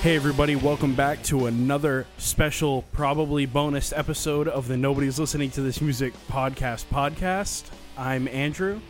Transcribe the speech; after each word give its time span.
Hey, 0.00 0.14
everybody, 0.14 0.54
welcome 0.54 0.94
back 0.94 1.22
to 1.24 1.46
another 1.46 2.06
special, 2.18 2.82
probably 2.92 3.46
bonus 3.46 3.92
episode 3.92 4.46
of 4.46 4.68
the 4.68 4.76
Nobody's 4.76 5.18
Listening 5.18 5.50
to 5.52 5.60
This 5.60 5.80
Music 5.80 6.14
podcast 6.28 6.84
podcast. 6.86 7.64
I'm 7.96 8.28
Andrew, 8.28 8.80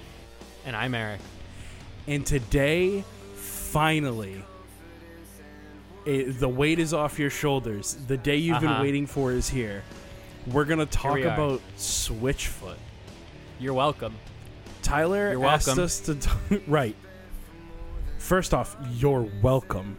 And 0.67 0.77
I'm 0.77 0.95
Eric. 0.95 1.21
and 2.07 2.27
today, 2.27 3.03
finally, 3.35 4.45
it, 6.05 6.39
the 6.39 6.49
weight 6.49 6.79
is 6.79 6.93
off 6.93 7.19
your 7.19 7.31
shoulders. 7.31 7.97
The 8.07 8.17
day 8.19 8.37
you've 8.37 8.61
been 8.61 8.69
Uh-huh. 8.71 8.83
waiting 8.83 9.07
for 9.07 9.33
is 9.33 9.49
here. 9.49 9.83
We're 10.47 10.67
going 10.67 10.79
to 10.81 10.87
talk 10.87 11.19
about 11.21 11.63
Switchfoot. 11.79 12.77
You're 13.59 13.75
welcome. 13.75 14.15
Tyler 14.83 15.33
You're 15.33 15.47
asked 15.47 15.69
us 15.79 16.01
to. 16.01 16.15
T- 16.17 16.31
right. 16.67 16.95
First 18.19 18.53
off, 18.55 18.77
you're 18.93 19.27
welcome. 19.43 19.97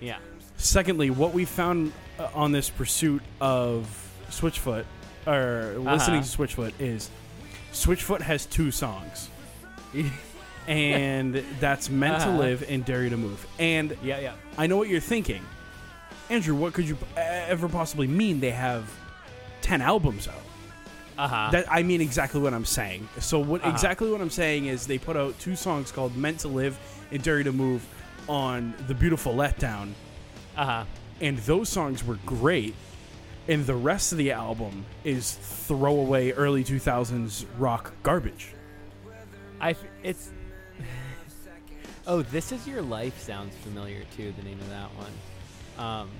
Yeah. 0.00 0.18
Secondly, 0.56 1.10
what 1.10 1.32
we 1.34 1.44
found 1.44 1.92
uh, 2.18 2.28
on 2.34 2.52
this 2.52 2.70
pursuit 2.70 3.22
of 3.40 3.86
Switchfoot, 4.30 4.84
or 5.26 5.74
listening 5.78 6.20
Uh-huh. 6.20 6.22
to 6.22 6.38
Switchfoot, 6.38 6.72
is 6.78 7.10
Switchfoot 7.72 8.22
has 8.22 8.46
two 8.46 8.70
songs, 8.70 9.28
and 10.66 11.34
that's 11.60 11.90
"Meant 11.90 12.20
to 12.22 12.28
Uh-huh. 12.28 12.38
Live" 12.38 12.64
and 12.68 12.84
"Dare 12.84 13.04
You 13.04 13.10
to 13.10 13.16
Move." 13.16 13.46
And 13.58 13.96
Yeah, 14.02 14.18
yeah. 14.20 14.32
I 14.56 14.66
know 14.66 14.76
what 14.76 14.88
you're 14.88 15.00
thinking, 15.00 15.42
Andrew. 16.30 16.54
What 16.54 16.72
could 16.72 16.88
you 16.88 16.96
ever 17.16 17.68
possibly 17.68 18.06
mean? 18.06 18.40
They 18.40 18.50
have 18.52 18.90
ten 19.60 19.82
albums 19.82 20.26
out. 20.26 20.34
Uh 21.18 21.28
huh. 21.28 21.48
That 21.52 21.66
I 21.70 21.82
mean 21.82 22.00
exactly 22.00 22.40
what 22.40 22.54
I'm 22.54 22.64
saying. 22.64 23.08
So 23.20 23.38
what 23.38 23.60
Uh-huh. 23.60 23.70
exactly 23.70 24.10
what 24.10 24.20
I'm 24.20 24.30
saying 24.30 24.66
is 24.66 24.86
they 24.86 24.98
put 24.98 25.16
out 25.16 25.38
two 25.38 25.54
songs 25.54 25.92
called 25.92 26.16
"Meant 26.16 26.40
to 26.40 26.48
Live" 26.48 26.78
and 27.12 27.22
"Dare 27.22 27.42
to 27.42 27.52
Move" 27.52 27.84
on 28.28 28.74
the 28.88 28.94
beautiful 28.94 29.34
letdown 29.34 29.92
Uh 30.56 30.64
huh. 30.64 30.84
and 31.20 31.38
those 31.38 31.68
songs 31.68 32.04
were 32.04 32.18
great 32.24 32.74
and 33.48 33.66
the 33.66 33.74
rest 33.74 34.12
of 34.12 34.18
the 34.18 34.32
album 34.32 34.84
is 35.04 35.34
throwaway 35.34 36.32
early 36.32 36.64
2000s 36.64 37.44
rock 37.58 37.92
garbage 38.02 38.54
I. 39.60 39.74
It's. 40.02 40.30
oh, 42.06 42.22
this 42.22 42.52
is 42.52 42.66
your 42.66 42.82
life 42.82 43.18
sounds 43.20 43.54
familiar 43.56 44.02
too. 44.16 44.32
The 44.36 44.42
name 44.42 44.60
of 44.60 44.68
that 44.70 44.90
one. 44.94 45.86
Um, 45.86 46.10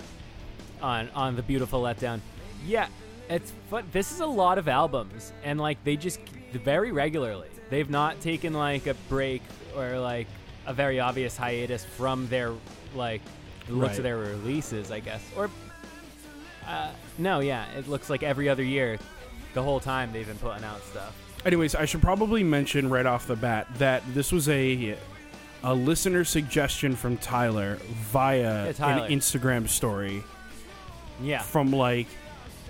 on 0.81 1.09
on 1.15 1.37
the 1.37 1.43
beautiful 1.43 1.83
letdown. 1.83 2.21
Yeah, 2.65 2.89
it's. 3.29 3.53
But 3.71 3.91
this 3.93 4.13
is 4.13 4.21
a 4.21 4.27
lot 4.27 4.59
of 4.59 4.69
albums, 4.69 5.33
and 5.45 5.61
like 5.61 5.83
they 5.85 5.97
just 5.97 6.21
very 6.53 6.93
regularly. 6.93 7.49
They've 7.69 7.91
not 7.91 8.21
taken 8.21 8.53
like 8.53 8.87
a 8.87 8.95
break 9.09 9.43
or 9.77 9.99
like 9.99 10.29
a 10.67 10.73
very 10.73 11.01
obvious 11.01 11.37
hiatus 11.37 11.85
from 11.85 12.29
their 12.29 12.53
like 12.95 13.23
the 13.67 13.73
looks 13.75 13.91
Right. 13.91 13.99
of 13.99 14.03
their 14.05 14.17
releases, 14.19 14.91
I 14.91 15.01
guess. 15.01 15.23
Or 15.37 15.51
uh, 16.67 16.89
no, 17.19 17.41
yeah, 17.41 17.67
it 17.77 17.89
looks 17.89 18.11
like 18.11 18.23
every 18.23 18.49
other 18.49 18.63
year, 18.65 18.99
the 19.55 19.63
whole 19.63 19.81
time 19.81 20.13
they've 20.13 20.27
been 20.27 20.37
putting 20.39 20.65
out 20.65 20.83
stuff. 20.83 21.15
anyways 21.47 21.75
i 21.75 21.85
should 21.85 22.03
probably 22.03 22.43
mention 22.43 22.91
right 22.91 23.07
off 23.07 23.27
the 23.27 23.37
bat 23.37 23.67
that 23.79 24.03
this 24.15 24.33
was 24.33 24.49
a 24.49 24.97
a 25.63 25.73
listener 25.75 26.25
suggestion 26.25 26.95
from 26.97 27.17
tyler 27.19 27.77
via 28.11 28.67
Yeah, 28.67 28.73
Tyler. 28.73 29.07
an 29.07 29.13
instagram 29.13 29.69
story 29.69 30.23
Yeah. 31.23 31.39
from 31.41 31.71
like 31.73 32.09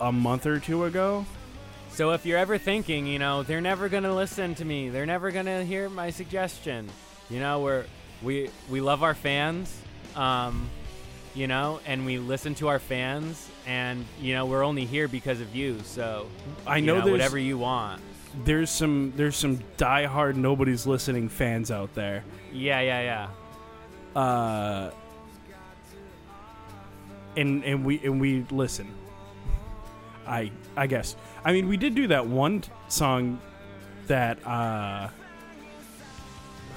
a 0.00 0.12
month 0.12 0.46
or 0.46 0.60
two 0.60 0.84
ago 0.84 1.24
So 1.90 2.10
if 2.12 2.26
you're 2.26 2.36
ever 2.38 2.58
thinking, 2.58 3.06
you 3.06 3.18
know, 3.18 3.42
they're 3.42 3.62
never 3.62 3.88
gonna 3.88 4.14
listen 4.14 4.54
to 4.56 4.64
me, 4.66 4.90
they're 4.90 5.06
never 5.06 5.30
gonna 5.32 5.64
hear 5.64 5.88
my 5.88 6.10
suggestion, 6.10 6.88
you 7.30 7.40
know, 7.40 7.60
we're 7.60 7.84
we 8.22 8.50
we 8.68 8.80
love 8.82 9.02
our 9.02 9.14
fans, 9.14 9.74
um, 10.14 10.68
you 11.36 11.46
know, 11.46 11.80
and 11.86 12.06
we 12.06 12.18
listen 12.18 12.54
to 12.56 12.68
our 12.68 12.78
fans, 12.78 13.48
and 13.66 14.04
you 14.20 14.34
know, 14.34 14.46
we're 14.46 14.64
only 14.64 14.86
here 14.86 15.06
because 15.06 15.40
of 15.40 15.54
you. 15.54 15.78
So 15.84 16.26
i 16.66 16.78
you 16.78 16.86
know, 16.86 17.06
whatever 17.06 17.38
you 17.38 17.58
want. 17.58 18.00
there's 18.44 18.70
some 18.70 19.12
there's 19.16 19.36
some 19.36 19.58
diehard 19.76 20.34
nobody's 20.36 20.86
listening 20.86 21.28
fans 21.28 21.70
out 21.70 21.94
there 21.94 22.24
Yeah, 22.52 22.80
yeah, 22.80 23.28
yeah. 24.14 24.20
uh, 24.20 24.90
and 27.36 27.62
and 27.64 27.84
we 27.84 27.98
and 28.02 28.20
we 28.20 28.46
listen. 28.50 28.88
I 30.26 30.50
I 30.76 30.86
guess. 30.86 31.16
I 31.44 31.52
mean, 31.52 31.68
we 31.68 31.76
did 31.76 31.94
do 31.94 32.06
that 32.08 32.26
one 32.26 32.64
song 32.88 33.38
that 34.06 34.44
uh, 34.46 35.08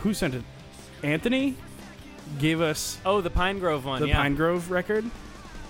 who 0.01 0.13
sent 0.13 0.35
it? 0.35 0.43
Anthony 1.01 1.55
gave 2.37 2.61
us 2.61 2.97
Oh, 3.05 3.21
the 3.21 3.29
Pine 3.29 3.59
Grove 3.59 3.85
one. 3.85 4.01
the 4.01 4.07
yeah. 4.09 4.17
Pine 4.21 4.35
Grove 4.35 4.69
record. 4.71 5.05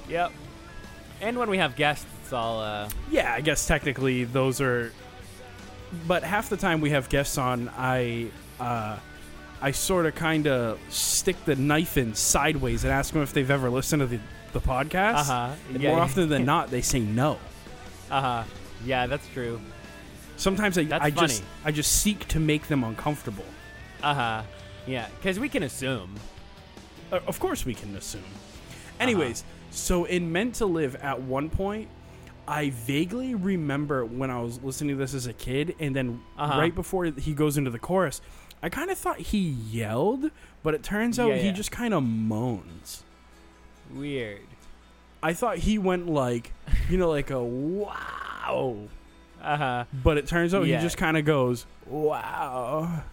Yep. 0.10 0.32
And 1.22 1.38
when 1.38 1.50
we 1.50 1.58
have 1.58 1.76
guests, 1.76 2.06
it's 2.24 2.34
all 2.34 2.60
uh, 2.62 2.90
Yeah, 3.12 3.34
I 3.34 3.42
guess 3.42 3.66
technically 3.68 4.24
those 4.26 4.62
are. 4.62 4.92
But 6.08 6.24
half 6.24 6.50
the 6.50 6.58
time 6.58 6.82
we 6.82 6.92
have 6.92 7.10
guests 7.10 7.38
on, 7.38 7.70
I 7.76 8.28
uh, 8.60 8.98
I 9.62 9.72
sort 9.72 10.06
of 10.06 10.16
kind 10.16 10.48
of 10.48 10.80
stick 10.90 11.44
the 11.46 11.56
knife 11.56 11.98
in 11.98 12.14
sideways 12.14 12.84
and 12.84 12.94
ask 12.94 13.14
them 13.14 13.22
if 13.24 13.34
they've 13.34 13.50
ever 13.50 13.70
listened 13.70 14.02
to 14.02 14.06
the 14.08 14.20
the 14.54 14.62
podcast. 14.62 15.16
uh 15.16 15.24
huh. 15.24 15.56
And 15.74 15.84
more 15.84 16.00
often 16.00 16.30
than 16.30 16.46
not, 16.54 16.70
they 16.70 16.82
say 16.82 17.00
no. 17.00 17.40
uh 18.12 18.22
huh. 18.22 18.44
Yeah, 18.86 19.08
that's 19.08 19.28
true. 19.30 19.60
Sometimes 20.38 20.78
I, 20.78 20.84
That's 20.86 21.04
I 21.04 21.10
just 21.10 21.42
funny. 21.42 21.52
I 21.66 21.72
just 21.72 21.92
seek 22.02 22.26
to 22.30 22.40
make 22.40 22.68
them 22.68 22.84
uncomfortable. 22.86 23.44
Uh 24.02 24.14
huh. 24.14 24.42
Yeah, 24.88 25.08
because 25.18 25.38
we 25.40 25.50
can 25.50 25.64
assume. 25.64 26.16
Uh, 27.12 27.20
of 27.28 27.40
course, 27.40 27.66
we 27.66 27.74
can 27.74 27.96
assume. 27.96 28.22
Uh-huh. 28.22 29.04
Anyways, 29.04 29.44
so 29.72 30.06
in 30.06 30.32
Meant 30.32 30.56
to 30.56 30.66
Live, 30.66 30.96
at 30.98 31.22
one 31.22 31.50
point, 31.50 31.88
I 32.48 32.72
vaguely 32.72 33.36
remember 33.36 34.04
when 34.06 34.30
I 34.32 34.42
was 34.42 34.62
listening 34.64 34.96
to 34.96 35.00
this 35.00 35.14
as 35.14 35.28
a 35.28 35.34
kid, 35.34 35.76
and 35.80 35.96
then 35.96 36.22
Uh-huh. 36.38 36.60
right 36.60 36.74
before 36.74 37.06
he 37.06 37.34
goes 37.34 37.58
into 37.58 37.70
the 37.72 37.80
chorus, 37.80 38.22
I 38.62 38.70
kind 38.70 38.90
of 38.92 38.98
thought 38.98 39.20
he 39.20 39.40
yelled, 39.40 40.32
but 40.64 40.74
it 40.74 40.84
turns 40.84 41.18
out 41.20 41.30
Yeah, 41.30 41.38
he 41.38 41.52
just 41.52 41.72
kind 41.72 41.94
of 41.94 42.04
moans. 42.04 43.04
Weird. 43.94 44.42
I 45.24 45.34
thought 45.34 45.58
he 45.60 45.78
went 45.78 46.08
like, 46.10 46.54
you 46.90 46.98
know, 46.98 47.10
like 47.10 47.30
a 47.30 47.42
wow, 47.44 48.78
Uh 49.42 49.58
huh. 49.58 49.86
but 50.04 50.18
it 50.18 50.28
turns 50.28 50.54
out 50.54 50.66
Yeah. 50.66 50.78
he 50.78 50.84
just 50.84 50.98
kind 50.98 51.18
of 51.18 51.26
goes 51.26 51.66
wow. 51.86 53.04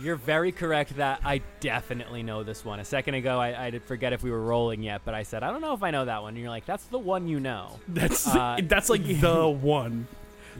You're 0.00 0.16
very 0.16 0.52
correct 0.52 0.96
that 0.96 1.20
I 1.24 1.42
definitely 1.58 2.22
know 2.22 2.44
this 2.44 2.64
one. 2.64 2.78
A 2.78 2.84
second 2.84 3.14
ago, 3.14 3.40
I, 3.40 3.66
I 3.66 3.78
forget 3.80 4.12
if 4.12 4.22
we 4.22 4.30
were 4.30 4.40
rolling 4.42 4.80
yet, 4.82 5.00
but 5.04 5.12
I 5.14 5.24
said, 5.24 5.42
I 5.42 5.50
don't 5.50 5.60
know 5.60 5.74
if 5.74 5.82
I 5.82 5.90
know 5.90 6.04
that 6.04 6.22
one. 6.22 6.34
And 6.34 6.38
you're 6.38 6.50
like, 6.50 6.66
that's 6.66 6.84
the 6.84 6.98
one 6.98 7.26
you 7.26 7.40
know. 7.40 7.80
That's 7.88 8.26
Uh, 8.26 8.58
that's 8.62 8.88
like 8.88 9.04
the 9.20 9.48
one. 9.60 10.06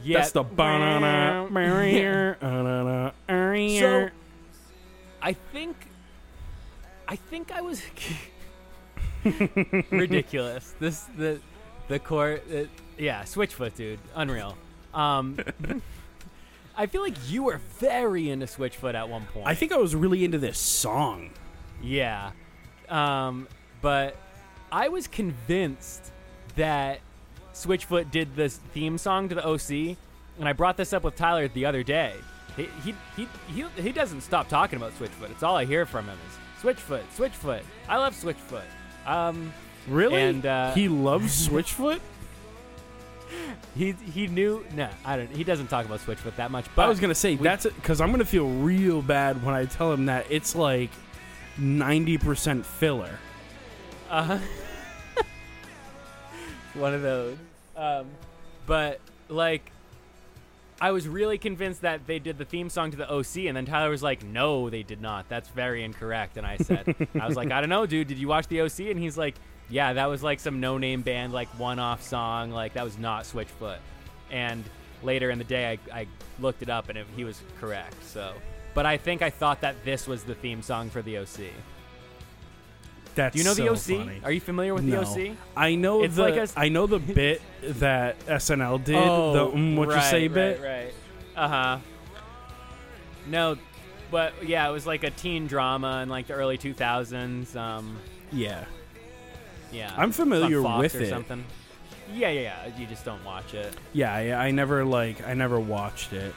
Yeah. 0.03 0.19
That's 0.19 0.31
the 0.31 0.43
banana. 0.43 1.47
So, 3.79 4.09
I 5.21 5.33
think. 5.33 5.75
I 7.07 7.15
think 7.15 7.51
I 7.51 7.61
was. 7.61 7.81
ridiculous. 9.91 10.75
This, 10.79 11.01
the, 11.17 11.39
the 11.87 11.99
core. 11.99 12.39
Uh, 12.53 12.63
yeah, 12.97 13.23
Switchfoot, 13.23 13.75
dude. 13.75 13.99
Unreal. 14.15 14.57
Um. 14.93 15.37
I 16.79 16.85
feel 16.85 17.01
like 17.01 17.17
you 17.29 17.43
were 17.43 17.59
very 17.79 18.29
into 18.29 18.45
Switchfoot 18.45 18.93
at 18.93 19.09
one 19.09 19.25
point. 19.33 19.45
I 19.45 19.53
think 19.53 19.73
I 19.73 19.77
was 19.77 19.93
really 19.93 20.23
into 20.23 20.37
this 20.37 20.57
song. 20.57 21.31
Yeah. 21.83 22.31
Um, 22.87 23.49
but 23.81 24.15
I 24.71 24.87
was 24.87 25.05
convinced 25.05 26.13
that 26.55 27.01
Switchfoot 27.53 28.11
did 28.11 28.33
this 28.37 28.57
theme 28.73 28.97
song 28.97 29.27
to 29.27 29.35
the 29.35 29.45
OC, 29.45 29.97
and 30.39 30.47
I 30.47 30.53
brought 30.53 30.77
this 30.77 30.93
up 30.93 31.03
with 31.03 31.17
Tyler 31.17 31.49
the 31.49 31.65
other 31.65 31.83
day. 31.83 32.13
He 32.55 32.69
he 32.85 32.95
he 33.17 33.27
he, 33.53 33.65
he 33.81 33.91
doesn't 33.91 34.21
stop 34.21 34.47
talking 34.47 34.77
about 34.77 34.97
Switchfoot. 34.97 35.31
It's 35.31 35.43
all 35.43 35.57
I 35.57 35.65
hear 35.65 35.85
from 35.85 36.05
him 36.05 36.17
is 36.29 36.63
Switchfoot, 36.63 37.03
Switchfoot. 37.15 37.61
I 37.89 37.97
love 37.97 38.15
Switchfoot. 38.15 38.63
Um, 39.05 39.51
Really? 39.87 40.21
And, 40.21 40.45
uh, 40.45 40.73
he 40.73 40.87
loves 40.87 41.47
Switchfoot? 41.47 41.99
he 43.75 43.91
he 43.91 44.27
knew 44.27 44.65
no, 44.73 44.89
I 45.05 45.17
don't. 45.17 45.29
He 45.29 45.43
doesn't 45.43 45.67
talk 45.67 45.85
about 45.85 45.99
Switchfoot 45.99 46.35
that 46.35 46.51
much. 46.51 46.65
But 46.75 46.85
I 46.85 46.87
was 46.87 46.99
going 46.99 47.09
to 47.09 47.15
say, 47.15 47.35
we- 47.35 47.43
that's 47.43 47.65
because 47.65 48.01
I'm 48.01 48.09
going 48.09 48.19
to 48.19 48.25
feel 48.25 48.47
real 48.47 49.01
bad 49.01 49.43
when 49.43 49.55
I 49.55 49.65
tell 49.65 49.91
him 49.91 50.05
that 50.07 50.25
it's 50.29 50.55
like 50.55 50.89
90% 51.59 52.63
filler. 52.65 53.19
Uh, 54.09 54.23
huh. 54.23 54.39
one 56.73 56.93
of 56.93 57.01
those. 57.01 57.37
Um, 57.75 58.07
but 58.65 58.99
like, 59.27 59.71
I 60.81 60.91
was 60.91 61.07
really 61.07 61.37
convinced 61.37 61.81
that 61.81 62.07
they 62.07 62.19
did 62.19 62.37
the 62.37 62.45
theme 62.45 62.69
song 62.69 62.91
to 62.91 62.97
the 62.97 63.11
OC, 63.11 63.47
and 63.47 63.57
then 63.57 63.65
Tyler 63.65 63.89
was 63.89 64.01
like, 64.01 64.23
"No, 64.23 64.69
they 64.69 64.83
did 64.83 65.01
not. 65.01 65.27
That's 65.27 65.49
very 65.49 65.83
incorrect." 65.83 66.37
And 66.37 66.47
I 66.47 66.57
said, 66.57 66.95
"I 67.19 67.27
was 67.27 67.35
like, 67.35 67.51
I 67.51 67.59
don't 67.59 67.69
know, 67.69 67.85
dude. 67.85 68.07
Did 68.07 68.17
you 68.17 68.27
watch 68.27 68.47
the 68.47 68.61
OC?" 68.61 68.79
And 68.81 68.99
he's 68.99 69.17
like, 69.17 69.35
"Yeah, 69.69 69.93
that 69.93 70.05
was 70.07 70.21
like 70.23 70.39
some 70.39 70.59
no-name 70.59 71.01
band, 71.01 71.33
like 71.33 71.47
one-off 71.59 72.01
song. 72.03 72.51
Like 72.51 72.73
that 72.73 72.83
was 72.83 72.97
not 72.97 73.23
Switchfoot." 73.25 73.77
And 74.31 74.63
later 75.03 75.29
in 75.31 75.37
the 75.37 75.43
day, 75.43 75.77
I, 75.91 75.99
I 76.01 76.07
looked 76.39 76.61
it 76.61 76.69
up, 76.69 76.89
and 76.89 76.97
it, 76.97 77.07
he 77.15 77.23
was 77.23 77.41
correct. 77.59 77.95
So, 78.03 78.33
but 78.73 78.85
I 78.85 78.97
think 78.97 79.21
I 79.21 79.29
thought 79.29 79.61
that 79.61 79.83
this 79.85 80.07
was 80.07 80.23
the 80.23 80.35
theme 80.35 80.61
song 80.61 80.89
for 80.89 81.01
the 81.01 81.17
OC. 81.19 81.51
That's 83.15 83.33
Do 83.33 83.39
you 83.39 83.45
know 83.45 83.53
the 83.53 83.69
OC? 83.69 84.05
funny. 84.05 84.21
Are 84.23 84.31
you 84.31 84.39
familiar 84.39 84.73
with 84.73 84.83
no. 84.83 85.03
the 85.03 85.29
OC? 85.31 85.35
I 85.57 85.75
know 85.75 86.03
It's 86.03 86.15
the 86.15 86.21
like 86.21 86.35
a 86.35 86.47
I 86.55 86.69
know 86.69 86.85
the 86.85 86.99
bit 86.99 87.41
that 87.61 88.19
SNL 88.27 88.83
did. 88.83 88.95
the 88.95 88.99
mm, 89.47 89.75
what 89.75 89.89
you 89.89 89.95
Oh, 89.95 89.99
say 89.99 90.27
right, 90.27 90.33
bit. 90.33 90.61
Right. 90.61 90.93
Uh 91.35 91.47
huh. 91.47 91.77
No, 93.27 93.57
but 94.11 94.33
yeah, 94.47 94.67
it 94.69 94.71
was 94.71 94.85
like 94.87 95.03
a 95.03 95.09
teen 95.11 95.47
drama 95.47 96.01
in 96.03 96.09
like 96.09 96.27
the 96.27 96.33
early 96.33 96.57
2000s. 96.57 97.55
Um, 97.55 97.97
Yeah. 98.31 98.65
Yeah. 99.71 99.93
I'm 99.97 100.11
familiar 100.11 100.61
with 100.61 100.95
or 100.95 101.01
it. 101.01 101.09
something. 101.09 101.43
Yeah, 102.13 102.29
yeah, 102.29 102.41
yeah. 102.65 102.77
You 102.77 102.87
just 102.87 103.05
don't 103.05 103.23
watch 103.23 103.53
it. 103.53 103.75
Yeah, 103.93 104.13
I, 104.13 104.47
I 104.47 104.51
never 104.51 104.83
like 104.83 105.25
I 105.27 105.33
never 105.33 105.59
watched 105.59 106.13
it. 106.13 106.33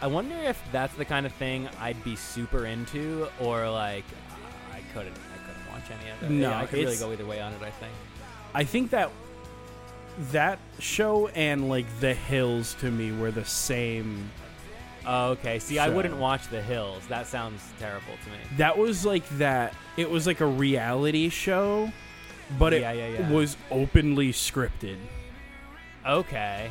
I 0.00 0.06
wonder 0.06 0.34
if 0.34 0.62
that's 0.72 0.94
the 0.94 1.04
kind 1.04 1.26
of 1.26 1.32
thing 1.34 1.68
I'd 1.80 2.02
be 2.04 2.16
super 2.16 2.66
into, 2.66 3.28
or 3.40 3.68
like 3.70 4.04
I 4.72 4.80
couldn't, 4.92 5.14
I 5.14 5.46
couldn't 5.46 5.72
watch 5.72 5.90
any 5.90 6.10
of 6.10 6.22
it. 6.22 6.30
No, 6.30 6.50
yeah, 6.50 6.58
I 6.58 6.66
could 6.66 6.78
really 6.80 6.96
go 6.96 7.12
either 7.12 7.26
way 7.26 7.40
on 7.40 7.52
it. 7.52 7.62
I 7.62 7.70
think. 7.70 7.92
I 8.54 8.64
think 8.64 8.90
that 8.90 9.10
that 10.32 10.58
show 10.78 11.28
and 11.28 11.68
like 11.68 11.86
The 12.00 12.14
Hills 12.14 12.74
to 12.80 12.90
me 12.90 13.12
were 13.12 13.30
the 13.30 13.44
same. 13.44 14.30
Oh, 15.06 15.30
okay. 15.30 15.58
See, 15.58 15.78
I 15.78 15.88
wouldn't 15.88 16.16
watch 16.16 16.48
The 16.48 16.62
Hills. 16.62 17.02
That 17.08 17.26
sounds 17.26 17.62
terrible 17.78 18.14
to 18.24 18.30
me. 18.30 18.36
That 18.56 18.78
was 18.78 19.04
like 19.04 19.28
that. 19.38 19.74
It 19.96 20.10
was 20.10 20.26
like 20.26 20.40
a 20.40 20.46
reality 20.46 21.28
show, 21.28 21.92
but 22.58 22.72
it 22.72 22.82
Yeah, 22.82 22.92
yeah, 22.92 23.08
yeah. 23.08 23.30
was 23.30 23.56
openly 23.70 24.32
scripted. 24.32 24.98
Okay. 26.06 26.70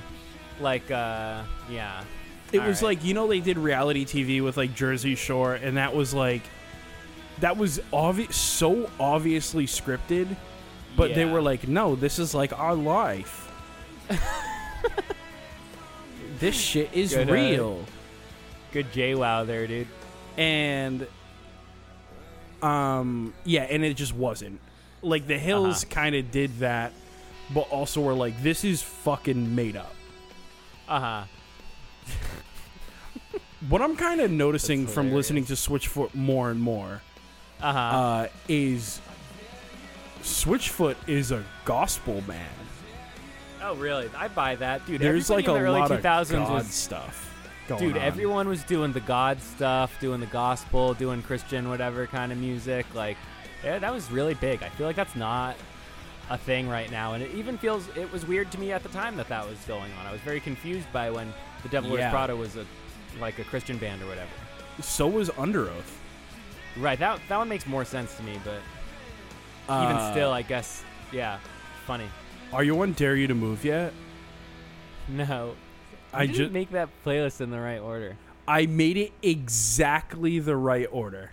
Like, 0.59 0.89
uh, 0.91 1.43
yeah. 1.69 2.03
It 2.51 2.59
All 2.59 2.67
was 2.67 2.81
right. 2.83 2.89
like 2.89 3.03
you 3.03 3.13
know 3.15 3.27
they 3.27 3.39
did 3.39 3.57
reality 3.57 4.05
TV 4.05 4.43
with 4.43 4.57
like 4.57 4.75
Jersey 4.75 5.15
Shore, 5.15 5.55
and 5.55 5.77
that 5.77 5.95
was 5.95 6.13
like 6.13 6.43
that 7.39 7.57
was 7.57 7.79
obvious, 7.91 8.35
so 8.35 8.89
obviously 8.99 9.65
scripted. 9.65 10.35
But 10.95 11.15
they 11.15 11.25
were 11.25 11.41
like, 11.41 11.67
no, 11.67 11.95
this 11.95 12.19
is 12.19 12.35
like 12.35 12.57
our 12.57 12.75
life. 12.75 13.51
this 16.39 16.55
shit 16.55 16.91
is 16.93 17.15
Good, 17.15 17.29
uh, 17.29 17.33
real. 17.33 17.85
Good 18.71 19.17
Wow 19.17 19.43
there, 19.45 19.65
dude. 19.67 19.87
and 20.37 21.07
um 22.61 23.33
yeah 23.43 23.63
and 23.63 23.83
it 23.83 23.95
just 23.95 24.15
wasn't 24.15 24.59
like 25.03 25.27
the 25.27 25.37
hills 25.37 25.83
Uh-huh. 25.83 25.93
kind 25.93 26.15
of 26.15 26.31
did 26.31 26.59
that 26.59 26.91
but 27.53 27.69
also 27.69 28.01
were 28.01 28.13
like 28.13 28.41
this 28.41 28.63
is 28.63 28.81
fucking 28.81 29.53
made 29.53 29.75
up 29.75 29.93
Uh 30.87 30.99
huh. 30.99 31.23
what 33.69 33.81
i'm 33.81 33.95
kind 33.95 34.21
of 34.21 34.31
noticing 34.31 34.87
from 34.87 35.11
listening 35.13 35.45
to 35.45 35.53
switchfoot 35.53 36.13
more 36.15 36.49
and 36.51 36.59
more 36.59 37.01
Uh 37.61 37.73
huh. 37.73 37.79
uh 37.79 38.27
is 38.47 39.01
switchfoot 40.21 40.95
is 41.07 41.31
a 41.31 41.43
gospel 41.65 42.21
band 42.27 42.49
oh, 43.65 43.75
really? 43.75 44.09
I 44.17 44.27
buy 44.27 44.55
that, 44.57 44.85
dude. 44.85 44.99
there's 44.99 45.29
like 45.29 45.47
a 45.47 45.51
the 45.53 45.59
early 45.59 45.79
lot 45.79 45.89
2000s 45.89 46.21
of 46.21 46.29
god 46.29 46.51
was 46.51 46.67
stuff 46.67 47.29
going 47.69 47.81
Dude, 47.81 47.95
on. 47.97 48.03
everyone 48.03 48.49
was 48.49 48.61
doing 48.65 48.91
the 48.91 48.99
God 48.99 49.41
stuff, 49.41 49.97
doing 50.01 50.19
the 50.19 50.25
gospel, 50.25 50.93
doing 50.95 51.21
Christian 51.21 51.69
whatever 51.69 52.05
kind 52.07 52.33
of 52.33 52.37
music. 52.37 52.85
Like, 52.93 53.15
yeah, 53.63 53.79
that 53.79 53.93
was 53.93 54.11
really 54.11 54.33
big. 54.35 54.61
I 54.63 54.69
feel 54.69 54.85
like 54.87 54.95
that's 54.95 55.15
not 55.15 55.55
a 56.29 56.37
thing 56.37 56.69
right 56.69 56.89
now, 56.91 57.13
and 57.13 57.23
it 57.23 57.31
even 57.35 57.57
feels 57.57 57.87
it 57.97 58.11
was 58.11 58.25
weird 58.25 58.51
to 58.51 58.59
me 58.59 58.71
at 58.71 58.83
the 58.83 58.89
time 58.89 59.15
that 59.17 59.27
that 59.29 59.47
was 59.47 59.57
going 59.67 59.91
on. 59.99 60.05
I 60.07 60.11
was 60.11 60.21
very 60.21 60.39
confused 60.39 60.87
by 60.93 61.09
when 61.11 61.33
the 61.63 61.69
Devil 61.69 61.89
Wears 61.91 62.01
Yeah. 62.01 62.11
Prada 62.11 62.35
was 62.35 62.55
a 62.55 62.65
like 63.19 63.39
a 63.39 63.43
Christian 63.43 63.77
band 63.77 64.01
or 64.01 64.07
whatever. 64.07 64.31
so 64.81 65.07
was 65.07 65.29
under 65.37 65.69
oath 65.69 65.99
Right. 66.77 66.97
That 66.97 67.19
that 67.29 67.37
one 67.37 67.47
makes 67.49 67.67
more 67.67 67.85
sense 67.85 68.15
to 68.17 68.23
me, 68.23 68.39
but 68.43 68.59
even 69.69 69.95
Uh, 69.97 70.11
still, 70.11 70.31
I 70.31 70.41
guess, 70.41 70.83
yeah, 71.11 71.37
funny. 71.85 72.07
are 72.51 72.63
you 72.63 72.79
on 72.81 72.93
dare 72.93 73.15
you 73.15 73.27
to 73.27 73.35
move 73.35 73.63
yet 73.63 73.93
No, 75.07 75.55
I 76.13 76.23
I 76.23 76.27
just 76.27 76.51
make 76.51 76.71
that 76.71 76.89
playlist 77.05 77.41
in 77.41 77.49
the 77.51 77.59
right 77.59 77.79
order. 77.79 78.15
i 78.47 78.65
made 78.65 78.97
it 78.97 79.11
exactly 79.21 80.39
the 80.39 80.55
right 80.55 80.87
order 80.91 81.31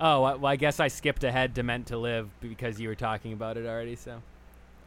Oh, 0.00 0.22
well, 0.22 0.46
I 0.46 0.56
guess 0.56 0.78
I 0.80 0.88
skipped 0.88 1.24
ahead 1.24 1.54
to 1.56 1.62
Meant 1.62 1.88
to 1.88 1.96
Live 1.98 2.28
because 2.40 2.80
you 2.80 2.88
were 2.88 2.94
talking 2.94 3.32
about 3.32 3.56
it 3.56 3.66
already. 3.66 3.96
So, 3.96 4.12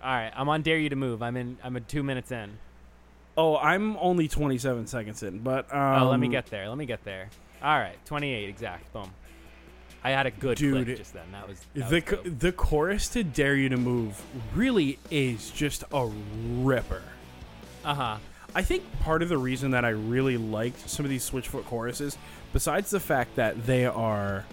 all 0.04 0.10
right, 0.14 0.32
I'm 0.36 0.48
on 0.48 0.62
Dare 0.62 0.78
You 0.78 0.90
to 0.90 0.96
Move. 0.96 1.22
I'm 1.22 1.36
in. 1.36 1.58
I'm 1.64 1.76
at 1.76 1.88
two 1.88 2.02
minutes 2.04 2.32
in. 2.32 2.58
Oh, 3.38 3.58
I'm 3.58 3.98
only 3.98 4.28
27 4.28 4.88
seconds 4.88 5.24
in, 5.24 5.40
but 5.40 5.74
um, 5.74 6.04
oh, 6.04 6.10
let 6.10 6.20
me 6.20 6.28
get 6.28 6.48
there. 6.48 6.68
Let 6.70 6.78
me 6.78 6.86
get 6.86 7.04
there. 7.04 7.30
All 7.62 7.78
right, 7.78 7.98
28 8.06 8.50
exact. 8.50 8.92
Boom. 8.94 9.12
I 10.04 10.10
had 10.12 10.26
a 10.26 10.32
good 10.32 10.58
Dude, 10.58 10.98
just 10.98 11.14
then. 11.14 11.32
That 11.32 11.48
was 11.48 11.60
that 11.76 11.90
the 11.90 11.96
was 11.96 12.04
co- 12.04 12.24
the 12.30 12.52
chorus 12.52 13.08
to 13.10 13.24
"Dare 13.24 13.56
You 13.56 13.70
to 13.70 13.78
Move" 13.78 14.20
really 14.56 14.98
is 15.12 15.52
just 15.52 15.84
a 15.92 16.10
ripper. 16.58 17.04
uh 17.86 17.94
huh. 17.94 18.18
I 18.54 18.64
think 18.64 18.84
part 19.02 19.22
of 19.22 19.30
the 19.30 19.38
reason 19.38 19.72
that 19.72 19.86
I 19.86 19.90
really 19.90 20.38
liked 20.38 20.90
some 20.90 21.06
of 21.06 21.10
these 21.10 21.30
Switchfoot 21.30 21.66
choruses, 21.66 22.18
besides 22.52 22.90
the 22.90 23.00
fact 23.00 23.36
that 23.36 23.66
they 23.66 23.86
are 23.86 24.46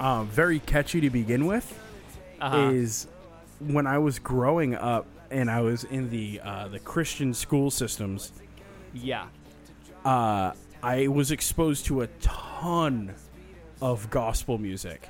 um, 0.00 0.28
very 0.28 0.58
catchy 0.60 1.00
to 1.00 1.10
begin 1.10 1.46
with, 1.46 1.78
Uh-huh. 2.40 2.70
is 2.72 3.06
when 3.60 3.86
I 3.86 3.98
was 3.98 4.18
growing 4.18 4.74
up 4.74 5.06
and 5.30 5.50
I 5.50 5.60
was 5.60 5.84
in 5.84 6.08
the 6.10 6.40
uh, 6.42 6.68
the 6.68 6.78
Christian 6.78 7.34
school 7.34 7.70
systems. 7.70 8.32
Yeah. 8.94 9.26
uh, 10.04 10.52
I 10.82 11.08
was 11.08 11.32
exposed 11.32 11.86
to 11.86 12.02
a 12.02 12.06
ton 12.20 13.14
of 13.82 14.08
gospel 14.10 14.58
music. 14.58 15.08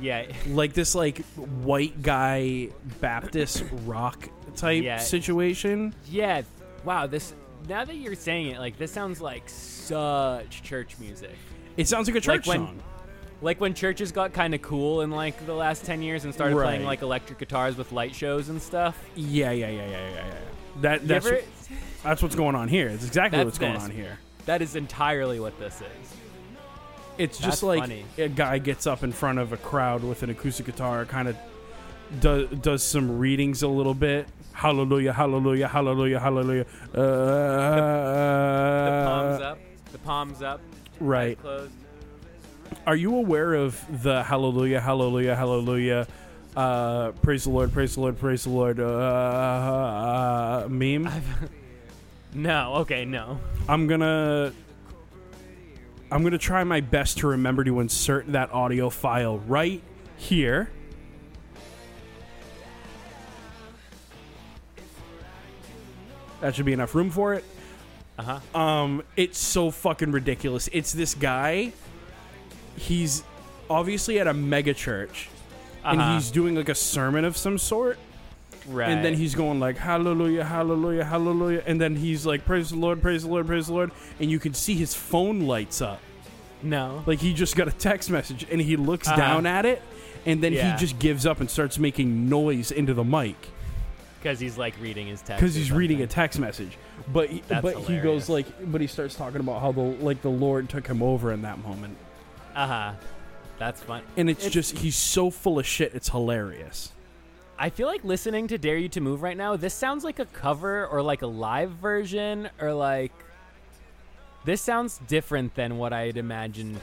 Yeah. 0.00 0.24
Like 0.48 0.72
this 0.72 0.94
like 0.94 1.18
white 1.36 2.00
guy 2.02 2.70
Baptist 3.00 3.62
rock 3.84 4.28
type 4.56 4.82
Yeah. 4.82 4.96
situation. 4.98 5.94
Yeah. 6.08 6.42
Wow. 6.84 7.06
This. 7.06 7.34
Now 7.68 7.84
that 7.84 7.96
you're 7.96 8.14
saying 8.14 8.46
it, 8.48 8.58
like 8.58 8.78
this 8.78 8.90
sounds 8.90 9.20
like 9.20 9.42
such 9.48 10.62
church 10.62 10.96
music. 10.98 11.36
It 11.76 11.86
sounds 11.88 12.08
like 12.08 12.16
a 12.16 12.20
church 12.20 12.46
Like 12.46 12.58
when- 12.58 12.66
song. 12.68 12.82
Like 13.42 13.60
when 13.60 13.72
churches 13.74 14.12
got 14.12 14.32
kind 14.34 14.54
of 14.54 14.60
cool 14.62 15.00
in 15.00 15.10
like 15.10 15.46
the 15.46 15.54
last 15.54 15.84
ten 15.84 16.02
years 16.02 16.24
and 16.24 16.34
started 16.34 16.54
playing 16.56 16.84
like 16.84 17.00
electric 17.02 17.38
guitars 17.38 17.76
with 17.76 17.90
light 17.92 18.14
shows 18.14 18.48
and 18.50 18.60
stuff. 18.60 19.02
Yeah, 19.16 19.50
yeah, 19.50 19.68
yeah, 19.70 19.86
yeah, 19.86 19.90
yeah, 19.90 20.10
yeah. 20.26 20.34
That 20.82 21.02
You 21.02 21.08
that's 21.08 21.26
ever- 21.26 21.40
that's 22.02 22.22
what's 22.22 22.34
going 22.34 22.54
on 22.54 22.68
here. 22.68 22.88
It's 22.88 23.06
exactly 23.06 23.38
That's 23.38 23.46
what's 23.46 23.58
going 23.58 23.74
this. 23.74 23.84
on 23.84 23.90
here. 23.90 24.18
that 24.46 24.62
is 24.62 24.74
entirely 24.76 25.38
what 25.40 25.58
this 25.58 25.76
is. 25.80 26.14
It's 27.18 27.38
That's 27.38 27.50
just 27.50 27.62
like 27.62 27.80
funny. 27.80 28.04
a 28.18 28.28
guy 28.28 28.58
gets 28.58 28.86
up 28.86 29.02
in 29.02 29.12
front 29.12 29.38
of 29.38 29.52
a 29.52 29.56
crowd 29.58 30.02
with 30.02 30.22
an 30.22 30.30
acoustic 30.30 30.64
guitar, 30.66 31.04
kind 31.04 31.28
of 31.28 31.36
does 32.20 32.48
does 32.60 32.82
some 32.82 33.18
readings 33.18 33.62
a 33.62 33.68
little 33.68 33.94
bit. 33.94 34.26
Hallelujah, 34.52 35.12
hallelujah, 35.12 35.68
hallelujah, 35.68 36.18
hallelujah. 36.20 36.66
Uh, 36.94 38.84
The 38.84 39.04
palms 39.06 39.40
up. 39.42 39.58
The 39.92 39.98
palms 39.98 40.42
up. 40.42 40.60
Right. 41.00 41.38
Closed. 41.40 41.72
Are 42.86 42.96
you 42.96 43.16
aware 43.16 43.54
of 43.54 44.02
the 44.02 44.22
Hallelujah, 44.22 44.80
Hallelujah, 44.80 45.36
Hallelujah, 45.36 46.06
uh, 46.56 47.12
praise 47.22 47.44
the 47.44 47.50
Lord, 47.50 47.72
praise 47.72 47.94
the 47.94 48.00
Lord, 48.00 48.18
praise 48.18 48.44
the 48.44 48.50
Lord 48.50 48.80
uh, 48.80 48.84
uh, 50.64 50.68
meme? 50.68 51.08
No. 52.34 52.74
Okay. 52.76 53.04
No. 53.04 53.40
I'm 53.68 53.86
gonna. 53.86 54.52
I'm 56.12 56.22
gonna 56.22 56.38
try 56.38 56.64
my 56.64 56.80
best 56.80 57.18
to 57.18 57.28
remember 57.28 57.64
to 57.64 57.80
insert 57.80 58.32
that 58.32 58.52
audio 58.52 58.90
file 58.90 59.38
right 59.38 59.82
here. 60.16 60.70
That 66.40 66.54
should 66.54 66.64
be 66.64 66.72
enough 66.72 66.94
room 66.94 67.10
for 67.10 67.34
it. 67.34 67.44
Uh 68.18 68.40
huh. 68.54 68.58
Um, 68.58 69.02
it's 69.16 69.38
so 69.38 69.70
fucking 69.70 70.10
ridiculous. 70.10 70.68
It's 70.72 70.92
this 70.92 71.14
guy. 71.14 71.72
He's 72.80 73.22
obviously 73.68 74.18
at 74.18 74.26
a 74.26 74.32
mega 74.34 74.72
church, 74.74 75.28
and 75.84 76.00
Uh-huh. 76.00 76.14
he's 76.14 76.30
doing 76.30 76.54
like 76.54 76.68
a 76.68 76.74
sermon 76.74 77.24
of 77.24 77.36
some 77.36 77.58
sort. 77.58 77.98
Right. 78.66 78.88
And 78.90 79.04
then 79.04 79.14
he's 79.14 79.34
going 79.34 79.58
like 79.60 79.76
hallelujah, 79.78 80.44
hallelujah, 80.44 81.04
hallelujah, 81.04 81.62
and 81.66 81.80
then 81.80 81.96
he's 81.96 82.24
like 82.26 82.44
praise 82.44 82.70
the 82.70 82.76
Lord, 82.76 83.00
praise 83.02 83.22
the 83.22 83.28
Lord, 83.28 83.46
praise 83.46 83.66
the 83.68 83.72
Lord, 83.74 83.90
and 84.18 84.30
you 84.30 84.38
can 84.38 84.54
see 84.54 84.74
his 84.74 84.94
phone 84.94 85.40
lights 85.46 85.80
up. 85.80 86.00
no. 86.62 87.02
Like 87.06 87.20
he 87.20 87.32
just 87.32 87.56
got 87.56 87.68
a 87.68 87.72
text 87.72 88.10
message, 88.10 88.46
and 88.50 88.60
he 88.60 88.76
looks 88.76 89.08
Uh-huh. 89.08 89.16
down 89.16 89.46
at 89.46 89.64
it, 89.66 89.80
and 90.26 90.42
then 90.42 90.52
Yeah. 90.52 90.72
he 90.72 90.78
just 90.78 90.98
gives 90.98 91.24
up 91.26 91.40
and 91.40 91.48
starts 91.50 91.78
making 91.78 92.28
noise 92.28 92.70
into 92.70 92.92
the 92.92 93.04
mic 93.04 93.36
Because 94.20 94.38
he's 94.40 94.58
like 94.58 94.74
reading 94.80 95.06
his 95.06 95.22
text. 95.22 95.40
because 95.40 95.56
or 95.56 95.58
he's 95.60 95.72
reading 95.72 95.98
a 95.98 96.00
something. 96.02 96.14
text 96.14 96.38
message. 96.38 96.76
But 97.10 97.30
he, 97.30 97.42
That's 97.48 97.62
but 97.62 97.76
he 97.76 97.82
hilarious. 97.94 98.04
goes 98.04 98.28
like, 98.28 98.46
but 98.70 98.82
he 98.82 98.86
starts 98.86 99.14
talking 99.14 99.40
about 99.40 99.62
how 99.62 99.72
the 99.72 99.80
like 99.80 100.20
the 100.20 100.28
Lord 100.30 100.68
took 100.68 100.86
him 100.86 101.02
over 101.02 101.32
in 101.32 101.40
that 101.42 101.58
moment. 101.62 101.96
Uh 102.54 102.66
huh. 102.66 102.92
That's 103.58 103.82
fun. 103.82 104.02
and 104.16 104.30
it's, 104.30 104.40
It's- 104.46 104.52
just 104.52 104.78
he's 104.78 104.96
so 104.96 105.30
full 105.30 105.58
of 105.58 105.66
shit. 105.66 105.94
It's 105.94 106.08
hilarious. 106.08 106.92
I 107.58 107.68
feel 107.68 107.86
like 107.86 108.02
listening 108.04 108.48
to 108.48 108.56
Dare 108.56 108.78
You 108.78 108.88
to 108.88 109.02
Move 109.02 109.22
right 109.22 109.36
now, 109.36 109.54
this 109.56 109.74
sounds 109.74 110.02
like 110.02 110.18
a 110.18 110.24
cover 110.24 110.86
or 110.86 111.02
like 111.02 111.20
a 111.22 111.26
live 111.26 111.70
version 111.72 112.48
or 112.60 112.72
like. 112.72 113.12
This 114.46 114.62
sounds 114.62 114.98
different 115.06 115.54
than 115.54 115.76
what 115.76 115.92
I'd 115.92 116.16
imagined 116.16 116.80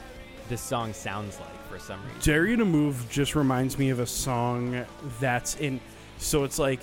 this 0.48 0.60
song 0.60 0.92
sounds 0.92 1.38
like 1.40 1.68
for 1.68 1.80
some 1.80 2.00
reason. 2.04 2.20
Dare 2.22 2.46
You 2.46 2.56
to 2.58 2.64
Move 2.64 3.04
just 3.10 3.34
reminds 3.34 3.76
me 3.76 3.90
of 3.90 3.98
a 3.98 4.06
song 4.06 4.84
that's 5.18 5.56
in. 5.56 5.80
So 6.18 6.44
it's 6.44 6.60
like 6.60 6.78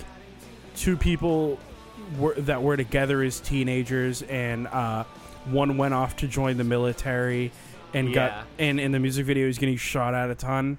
two 0.76 0.96
people 0.98 1.58
were, 2.18 2.34
that 2.34 2.62
were 2.62 2.76
together 2.76 3.22
as 3.22 3.40
teenagers, 3.40 4.20
and 4.22 4.66
uh, 4.66 5.04
one 5.46 5.78
went 5.78 5.94
off 5.94 6.16
to 6.16 6.28
join 6.28 6.58
the 6.58 6.64
military, 6.64 7.50
and 7.94 8.08
Yeah. 8.08 8.14
got 8.14 8.46
and 8.58 8.78
in 8.80 8.92
the 8.92 8.98
music 9.00 9.26
video 9.26 9.46
he's 9.46 9.58
getting 9.58 9.76
shot 9.76 10.14
at 10.14 10.30
a 10.30 10.34
ton. 10.34 10.78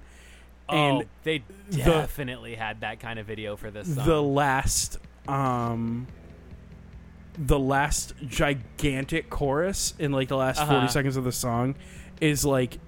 oh, 0.68 0.76
And 0.98 1.04
they 1.24 1.42
the- 1.70 1.76
definitely 1.78 2.54
had 2.54 2.80
that 2.82 3.00
kind 3.00 3.18
of 3.18 3.26
video 3.26 3.56
for 3.56 3.70
this 3.70 3.94
song. 3.94 4.06
the 4.06 4.22
last 4.22 4.98
um 5.26 6.06
the 7.38 7.58
last 7.58 8.14
gigantic 8.26 9.30
chorus 9.30 9.94
in 9.98 10.10
like 10.12 10.28
the 10.28 10.36
last 10.36 10.60
Uh-huh. 10.60 10.72
40 10.80 10.88
seconds 10.88 11.16
of 11.16 11.24
the 11.24 11.32
song 11.32 11.76
is 12.20 12.44
like 12.44 12.78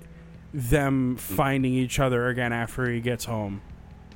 them 0.53 1.17
finding 1.17 1.73
each 1.75 2.01
other 2.01 2.27
again 2.29 2.53
after 2.53 2.91
he 2.91 3.01
gets 3.01 3.25
home 3.27 3.61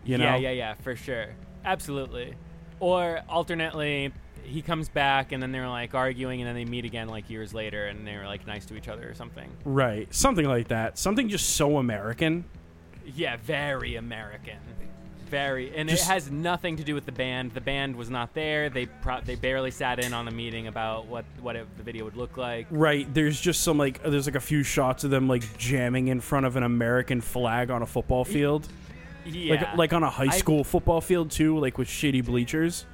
you 0.04 0.18
know 0.18 0.24
Yeah, 0.24 0.36
yeah, 0.36 0.50
yeah, 0.50 0.74
for 0.82 0.96
sure. 0.96 1.26
Absolutely. 1.64 2.34
Or 2.80 3.22
alternately, 3.28 4.12
he 4.44 4.62
comes 4.62 4.88
back 4.88 5.32
and 5.32 5.42
then 5.42 5.50
they're 5.52 5.68
like 5.68 5.94
arguing 5.94 6.40
and 6.40 6.48
then 6.48 6.54
they 6.54 6.64
meet 6.64 6.84
again 6.84 7.08
like 7.08 7.28
years 7.30 7.52
later 7.54 7.86
and 7.86 8.06
they're 8.06 8.26
like 8.26 8.46
nice 8.46 8.64
to 8.66 8.76
each 8.76 8.88
other 8.88 9.08
or 9.08 9.14
something. 9.14 9.50
right 9.64 10.12
something 10.14 10.46
like 10.46 10.68
that 10.68 10.98
something 10.98 11.28
just 11.28 11.50
so 11.56 11.78
american 11.78 12.44
Yeah, 13.14 13.36
very 13.44 13.96
American. 13.96 14.56
Very, 15.30 15.74
and 15.74 15.88
Just- 15.88 16.04
it 16.04 16.12
has 16.12 16.30
nothing 16.30 16.76
to 16.76 16.84
do 16.84 16.94
with 16.94 17.06
the 17.06 17.12
band. 17.12 17.52
The 17.54 17.60
band 17.60 17.96
was 17.96 18.08
not 18.08 18.34
there. 18.34 18.68
They 18.70 18.86
pro- 18.86 19.20
they 19.20 19.34
barely 19.34 19.70
sat 19.70 19.98
in 19.98 20.12
on 20.14 20.26
the 20.26 20.30
meeting 20.30 20.68
about 20.68 21.06
what 21.06 21.24
what 21.40 21.56
it, 21.56 21.66
the 21.76 21.82
video 21.82 22.04
would 22.04 22.16
look 22.16 22.36
like. 22.36 22.66
right 22.70 23.12
there's 23.12 23.40
just 23.40 23.62
some 23.62 23.76
like 23.78 24.02
there's 24.02 24.26
like 24.26 24.36
a 24.36 24.40
few 24.40 24.62
shots 24.62 25.02
of 25.02 25.10
them 25.10 25.26
like 25.26 25.42
jamming 25.58 26.08
in 26.08 26.20
front 26.20 26.46
of 26.46 26.56
an 26.56 26.62
american 26.62 27.20
flag 27.20 27.70
on 27.70 27.82
a 27.82 27.86
football 27.86 28.24
field 28.24 28.68
Yeah, 29.26 29.54
like 29.54 29.76
like 29.76 29.92
on 29.92 30.02
a 30.02 30.10
high 30.10 30.24
I- 30.30 30.38
school 30.38 30.62
football 30.62 31.00
field 31.00 31.30
too 31.30 31.58
like 31.58 31.78
with 31.78 31.88
shitty 31.88 32.24
bleachers 32.24 32.84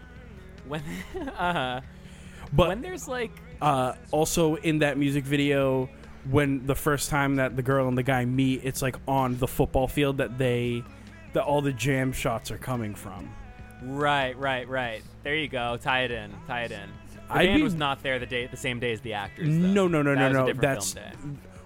when 0.71 0.83
uh 1.39 1.81
but 2.53 2.69
when 2.69 2.81
there's 2.83 3.07
like 3.07 3.31
uh, 3.61 3.93
also 4.11 4.55
in 4.57 4.79
that 4.79 4.97
music 4.97 5.25
video 5.25 5.89
when 6.31 6.67
the 6.67 6.75
first 6.75 7.11
time 7.11 7.37
that 7.37 7.57
the 7.57 7.63
girl 7.63 7.87
and 7.89 7.99
the 7.99 8.03
guy 8.03 8.25
meet 8.25 8.63
it's 8.65 8.81
like 8.81 8.97
on 9.07 9.37
the 9.37 9.47
football 9.47 9.87
field 9.87 10.17
that 10.19 10.39
they 10.39 10.83
that 11.35 11.43
all 11.45 11.61
the 11.61 11.73
jam 11.73 12.13
shots 12.13 12.51
are 12.51 12.59
coming 12.59 12.95
from 12.95 13.29
Right, 13.83 14.37
right, 14.39 14.69
right. 14.69 15.03
There 15.23 15.35
you 15.35 15.49
go. 15.49 15.79
Tie 15.79 16.03
it 16.03 16.11
in. 16.11 16.31
Tie 16.47 16.65
it 16.65 16.71
in. 16.71 16.87
The 17.29 17.33
I'd 17.35 17.47
band 17.47 17.57
be- 17.61 17.63
was 17.63 17.75
not 17.75 18.03
there 18.03 18.19
the 18.19 18.27
day, 18.27 18.47
the 18.47 18.57
same 18.59 18.79
day 18.79 18.93
as 18.93 19.01
the 19.01 19.15
actors. 19.15 19.47
Though. 19.49 19.53
no 19.53 19.89
no 19.89 20.03
no 20.03 20.15
That 20.15 20.33
no 20.33 20.47
no 20.49 20.53
that's 20.53 20.95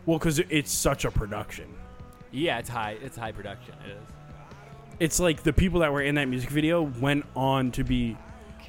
well 0.06 0.18
because 0.20 0.38
it's 0.38 0.70
such 0.70 1.04
a 1.04 1.11
production 1.11 1.66
Yeah, 2.30 2.58
it's 2.61 2.68
high. 2.68 2.99
It's 3.02 3.16
high 3.16 3.32
production. 3.32 3.75
It 3.84 3.90
is. 3.92 3.99
it's 5.00 5.18
like 5.18 5.42
the 5.42 5.52
people 5.52 5.80
that 5.80 5.92
were 5.92 6.02
in 6.02 6.14
that 6.14 6.28
music 6.28 6.50
video 6.50 6.82
went 6.82 7.26
on 7.34 7.73
to 7.73 7.82
be 7.82 8.16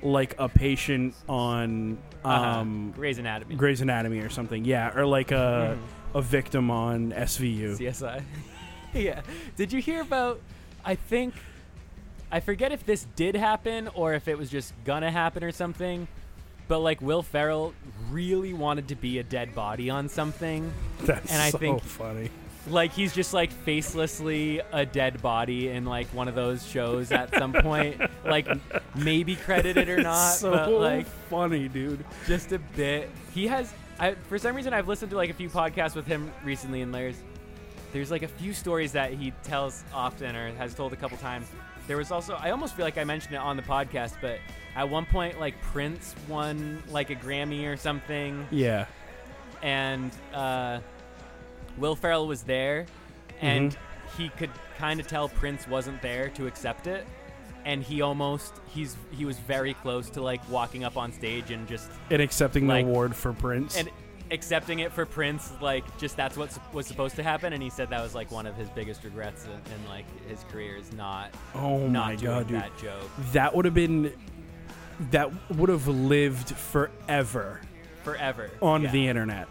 like 0.06 0.36
a 0.38 0.48
patient 0.48 1.16
on 1.28 1.98
Uh-huh. 2.24 2.60
um 2.60 2.92
Grey's 2.96 3.18
Anatomy. 3.18 3.56
Grey's 3.56 3.82
Anatomy 3.82 4.20
or 4.20 4.30
something 4.30 4.64
yeah 4.66 4.96
or 4.96 5.06
like 5.06 5.32
a 5.32 5.78
Mm-hmm. 5.78 6.18
a 6.18 6.22
victim 6.22 6.72
on 6.72 7.12
SVU 7.12 7.78
CSI. 7.78 8.24
yeah. 8.94 9.22
Did 9.58 9.74
you 9.74 9.82
hear 9.82 10.02
about? 10.02 10.40
I 10.86 10.96
think 10.96 11.34
I 12.32 12.40
forget 12.40 12.72
if 12.72 12.86
this 12.86 13.06
did 13.16 13.36
happen 13.36 13.90
or 13.96 14.14
if 14.14 14.28
it 14.28 14.38
was 14.38 14.50
just 14.50 14.74
gonna 14.86 15.12
happen 15.12 15.44
or 15.44 15.52
something. 15.52 16.08
But 16.68 16.80
like 16.80 17.02
Will 17.02 17.22
Ferrell 17.24 17.74
really 18.10 18.54
wanted 18.54 18.88
to 18.90 18.96
be 18.96 19.20
a 19.20 19.24
dead 19.24 19.54
body 19.54 19.90
on 19.90 20.08
something. 20.10 20.72
that's 21.02 21.32
And 21.32 21.42
I 21.42 21.50
so 21.52 21.58
think- 21.58 21.82
funny 21.84 22.30
Like 22.68 22.94
he's 22.94 23.14
just 23.14 23.34
like 23.34 23.52
facelessly 23.66 24.62
a 24.72 24.86
dead 24.86 25.22
body 25.22 25.70
in 25.70 25.86
like 25.86 26.08
one 26.08 26.28
of 26.28 26.36
those 26.36 26.66
shows 26.66 27.12
at 27.12 27.34
some 27.36 27.54
point. 27.54 28.02
like 28.26 28.48
maybe 28.96 29.36
credited 29.36 29.88
or 29.90 30.02
not, 30.02 30.34
so 30.34 30.52
but 30.52 30.72
like 30.72 31.08
funny 31.30 31.68
dude 31.68 32.04
just 32.26 32.52
a 32.52 32.60
bit. 32.60 33.10
He 33.34 33.48
has, 33.48 33.74
I, 34.00 34.16
for 34.30 34.40
some 34.40 34.56
reason, 34.56 34.74
I've 34.74 34.88
listened 34.88 35.12
to 35.12 35.18
like 35.18 35.30
a 35.30 35.34
few 35.34 35.50
podcasts 35.50 35.96
with 35.96 36.08
him 36.08 36.32
recently, 36.44 36.82
and 36.82 36.94
there's, 36.94 37.18
there's 37.94 38.10
like 38.12 38.24
a 38.24 38.28
few 38.28 38.54
stories 38.54 38.92
that 38.94 39.14
he 39.14 39.32
tells 39.44 39.84
often 39.94 40.36
or 40.36 40.52
has 40.56 40.74
told 40.74 40.94
a 40.94 40.96
couple 40.96 41.18
times. 41.18 41.48
There 41.88 41.98
was 41.98 42.12
also, 42.12 42.34
I 42.34 42.50
almost 42.50 42.76
feel 42.76 42.84
like 42.84 42.98
I 42.98 43.04
mentioned 43.04 43.36
it 43.36 43.40
on 43.40 43.58
the 43.58 43.64
podcast, 43.64 44.14
but 44.22 44.40
at 44.76 44.90
one 44.90 45.06
point, 45.06 45.40
like 45.40 45.62
Prince 45.62 46.16
won 46.28 46.82
like 46.90 47.12
a 47.12 47.16
Grammy 47.16 47.72
or 47.72 47.78
something, 47.78 48.48
yeah 48.50 48.86
and 49.62 50.12
uh, 50.34 50.80
Will 51.78 51.96
Ferrell 51.96 52.28
was 52.28 52.44
there, 52.44 52.86
and 53.42 53.72
Mm-hmm. 53.72 54.22
he 54.24 54.30
could 54.30 54.52
kind 54.78 55.00
of 55.00 55.08
tell 55.08 55.30
Prince 55.30 55.68
wasn't 55.68 56.02
there 56.02 56.30
to 56.30 56.48
accept 56.48 56.88
it. 56.88 57.06
And 57.66 57.82
he 57.82 58.02
almost 58.02 58.54
he's 58.68 58.96
he 59.12 59.26
was 59.26 59.40
very 59.40 59.74
close 59.74 60.10
to 60.12 60.22
like 60.22 60.48
walking 60.50 60.84
up 60.84 60.98
on 60.98 61.12
stage 61.12 61.50
and 61.52 61.68
just 61.68 61.90
and 62.12 62.22
accepting 62.22 62.68
Like- 62.68 62.86
the 62.86 62.92
award 62.92 63.16
for 63.16 63.34
Prince. 63.34 63.76
and 63.78 63.90
accepting 64.32 64.80
it 64.80 64.92
for 64.92 65.06
Prince, 65.06 65.52
like 65.62 65.84
just 65.98 66.16
that's 66.18 66.38
what 66.38 66.56
was 66.74 66.86
supposed 66.88 67.16
to 67.16 67.24
happen, 67.24 67.54
and 67.54 67.62
he 67.64 67.70
said 67.72 67.90
that 67.90 68.02
was 68.04 68.14
like 68.16 68.32
one 68.32 68.46
of 68.46 68.56
his 68.56 68.70
biggest 68.70 69.04
regrets 69.04 69.46
in, 69.46 69.52
in 69.52 69.90
like 69.90 70.06
his 70.28 70.44
career 70.52 70.76
is 70.78 70.92
not 70.94 71.32
oh 71.56 71.88
not 71.88 72.08
my 72.08 72.16
doing 72.16 72.32
god, 72.34 72.48
dude, 72.48 72.58
that 72.60 72.78
joke 72.78 73.10
that 73.34 73.56
would 73.56 73.66
have 73.66 73.74
been 73.74 74.14
that 75.12 75.32
would 75.52 75.70
have 75.70 75.88
lived 75.88 76.50
forever 76.56 77.62
forever 78.04 78.50
on 78.62 78.84
yeah. 78.84 78.92
the 78.92 79.08
internet 79.08 79.48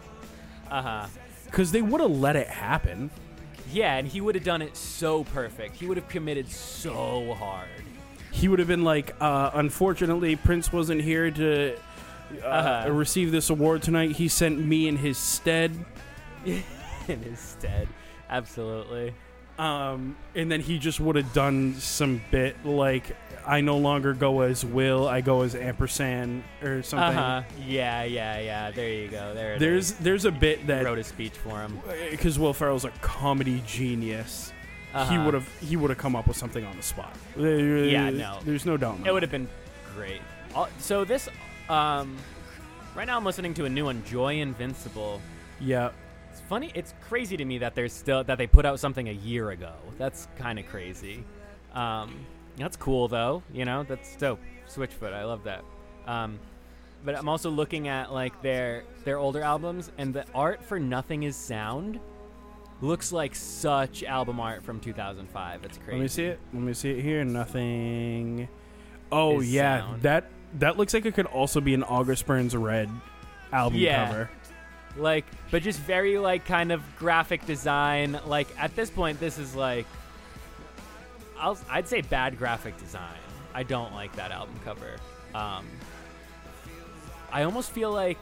uh 0.71 0.81
huh 0.81 1.07
because 1.55 1.71
they 1.71 1.81
would 1.81 2.01
have 2.01 2.11
let 2.11 2.35
it 2.35 2.47
happen. 2.49 3.09
yeah, 3.71 3.95
and 3.95 4.05
he 4.05 4.19
would 4.19 4.35
have 4.35 4.43
done 4.43 4.61
it 4.61 4.75
so 4.75 5.23
perfect. 5.23 5.77
He 5.77 5.87
would 5.87 5.95
have 5.95 6.09
committed 6.09 6.49
so 6.51 7.33
hard. 7.35 7.69
He 8.29 8.49
would 8.49 8.59
have 8.59 8.67
been 8.67 8.83
like, 8.83 9.15
uh, 9.21 9.51
unfortunately, 9.53 10.35
Prince 10.35 10.73
wasn't 10.73 10.99
here 11.01 11.31
to 11.31 11.77
uh, 12.43 12.45
Uh-huh. 12.45 12.91
receive 12.91 13.31
this 13.31 13.49
award 13.49 13.83
tonight. 13.83 14.11
He 14.17 14.27
sent 14.27 14.59
me 14.59 14.89
in 14.89 14.97
his 14.97 15.17
stead. 15.17 15.71
in 16.45 17.21
his 17.23 17.39
stead, 17.39 17.87
absolutely. 18.29 19.13
Um, 19.57 20.17
and 20.35 20.51
then 20.51 20.59
he 20.61 20.77
just 20.79 20.99
would 20.99 21.15
have 21.15 21.31
done 21.33 21.75
some 21.75 22.21
bit 22.29 22.65
like, 22.65 23.15
I 23.47 23.61
no 23.61 23.77
longer 23.77 24.13
go 24.13 24.41
as 24.41 24.65
Will, 24.65 25.07
I 25.07 25.21
go 25.21 25.43
as 25.43 25.55
ampersand 25.55 26.43
or 26.61 26.83
something. 26.83 27.17
Uh 27.17 27.41
huh. 27.41 27.55
Yeah, 27.65 28.03
yeah, 28.03 28.39
yeah. 28.39 28.71
There 28.71 28.89
you 28.91 29.07
go. 29.07 29.33
There. 29.33 29.53
it 29.53 29.59
There's 29.59 29.91
is. 29.91 29.97
there's 29.99 30.25
a 30.25 30.31
bit 30.31 30.59
He 30.59 30.65
that 30.65 30.83
wrote 30.83 30.97
a 30.99 31.03
speech 31.03 31.33
for 31.33 31.61
him. 31.61 31.79
because 32.11 32.37
Will 32.37 32.53
Ferrell's 32.53 32.85
a 32.85 32.89
comedy 33.01 33.61
genius. 33.65 34.51
He 34.91 34.97
Uh-huh. 35.01 35.23
would 35.25 35.33
have 35.33 35.47
he 35.61 35.75
would 35.77 35.89
have 35.89 35.99
come 35.99 36.15
up 36.15 36.27
with 36.27 36.37
something 36.37 36.63
on 36.65 36.75
the 36.77 36.83
spot. 36.83 37.13
Yeah, 37.37 38.09
no. 38.09 38.39
there's 38.45 38.65
no 38.65 38.77
doubt. 38.77 38.99
It 39.05 39.11
would 39.13 39.23
have 39.23 39.31
been 39.31 39.47
great. 39.95 40.21
So 40.79 41.03
this, 41.05 41.27
um, 41.69 42.15
right 42.95 43.05
now 43.05 43.17
I'm 43.17 43.25
listening 43.25 43.53
to 43.55 43.65
a 43.65 43.69
new 43.69 43.83
one, 43.85 44.03
Joy 44.05 44.39
Invincible. 44.39 45.21
Yeah, 45.59 45.89
funny. 46.47 46.71
It's 46.75 46.93
crazy 47.07 47.37
to 47.37 47.45
me 47.45 47.57
that 47.59 47.75
there's 47.75 47.93
still 47.93 48.23
that 48.23 48.37
they 48.37 48.47
put 48.47 48.65
out 48.65 48.79
something 48.79 49.07
a 49.09 49.13
year 49.13 49.51
ago. 49.51 49.73
That's 49.97 50.27
kind 50.37 50.59
of 50.59 50.65
crazy. 50.67 51.23
Um, 51.73 52.25
that's 52.57 52.77
cool 52.77 53.07
though. 53.07 53.43
You 53.53 53.65
know, 53.65 53.83
that's 53.83 54.15
dope. 54.15 54.39
Switchfoot. 54.67 55.13
I 55.13 55.23
love 55.25 55.43
that. 55.43 55.63
Um, 56.07 56.39
but 57.03 57.15
I'm 57.17 57.29
also 57.29 57.49
looking 57.49 57.87
at 57.87 58.11
like 58.13 58.41
their 58.41 58.83
their 59.03 59.17
older 59.17 59.41
albums, 59.41 59.91
and 59.97 60.13
the 60.13 60.25
art 60.33 60.63
for 60.63 60.79
Nothing 60.79 61.23
Is 61.23 61.35
Sound 61.35 61.99
looks 62.81 63.11
like 63.11 63.33
such 63.35 64.03
album 64.03 64.39
art 64.39 64.63
from 64.63 64.79
2005. 64.79 65.63
It's 65.65 65.77
crazy. 65.77 65.91
let 65.91 66.01
me 66.01 66.07
see 66.07 66.25
it. 66.25 66.39
Let 66.53 66.61
me 66.63 66.73
see 66.73 66.91
it 66.91 67.01
here. 67.01 67.23
Nothing. 67.23 68.47
Oh 69.11 69.39
yeah, 69.41 69.81
sound. 69.81 70.01
that 70.01 70.31
that 70.59 70.77
looks 70.77 70.93
like 70.93 71.05
it 71.05 71.13
could 71.13 71.25
also 71.27 71.61
be 71.61 71.73
an 71.73 71.83
August 71.83 72.25
Burns 72.25 72.55
Red 72.55 72.89
album 73.51 73.79
Yeah. 73.79 74.07
cover. 74.07 74.29
Like 74.97 75.25
but 75.51 75.61
just 75.63 75.79
very 75.79 76.17
like 76.17 76.45
kind 76.45 76.71
of 76.71 76.81
graphic 76.97 77.45
design. 77.45 78.19
Like 78.25 78.47
at 78.57 78.75
this 78.75 78.89
point 78.89 79.19
this 79.19 79.37
is 79.37 79.55
like 79.55 79.85
I'll, 81.37 81.57
i'd 81.69 81.87
say 81.87 82.01
bad 82.01 82.37
graphic 82.37 82.77
design. 82.77 83.19
I 83.53 83.63
don't 83.63 83.93
like 83.93 84.15
that 84.15 84.31
album 84.31 84.55
cover. 84.63 84.95
Um, 85.33 85.65
i 87.31 87.43
almost 87.43 87.71
feel 87.71 87.91
like 87.91 88.17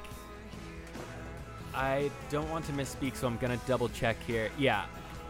i 1.75 2.09
don't 2.31 2.49
want 2.49 2.65
to 2.65 2.71
misspeak 2.71 3.15
so 3.15 3.27
i'm 3.27 3.37
gonna 3.37 3.59
double 3.67 3.89
check 3.89 4.17
here. 4.25 4.49
Yeah 4.57 4.85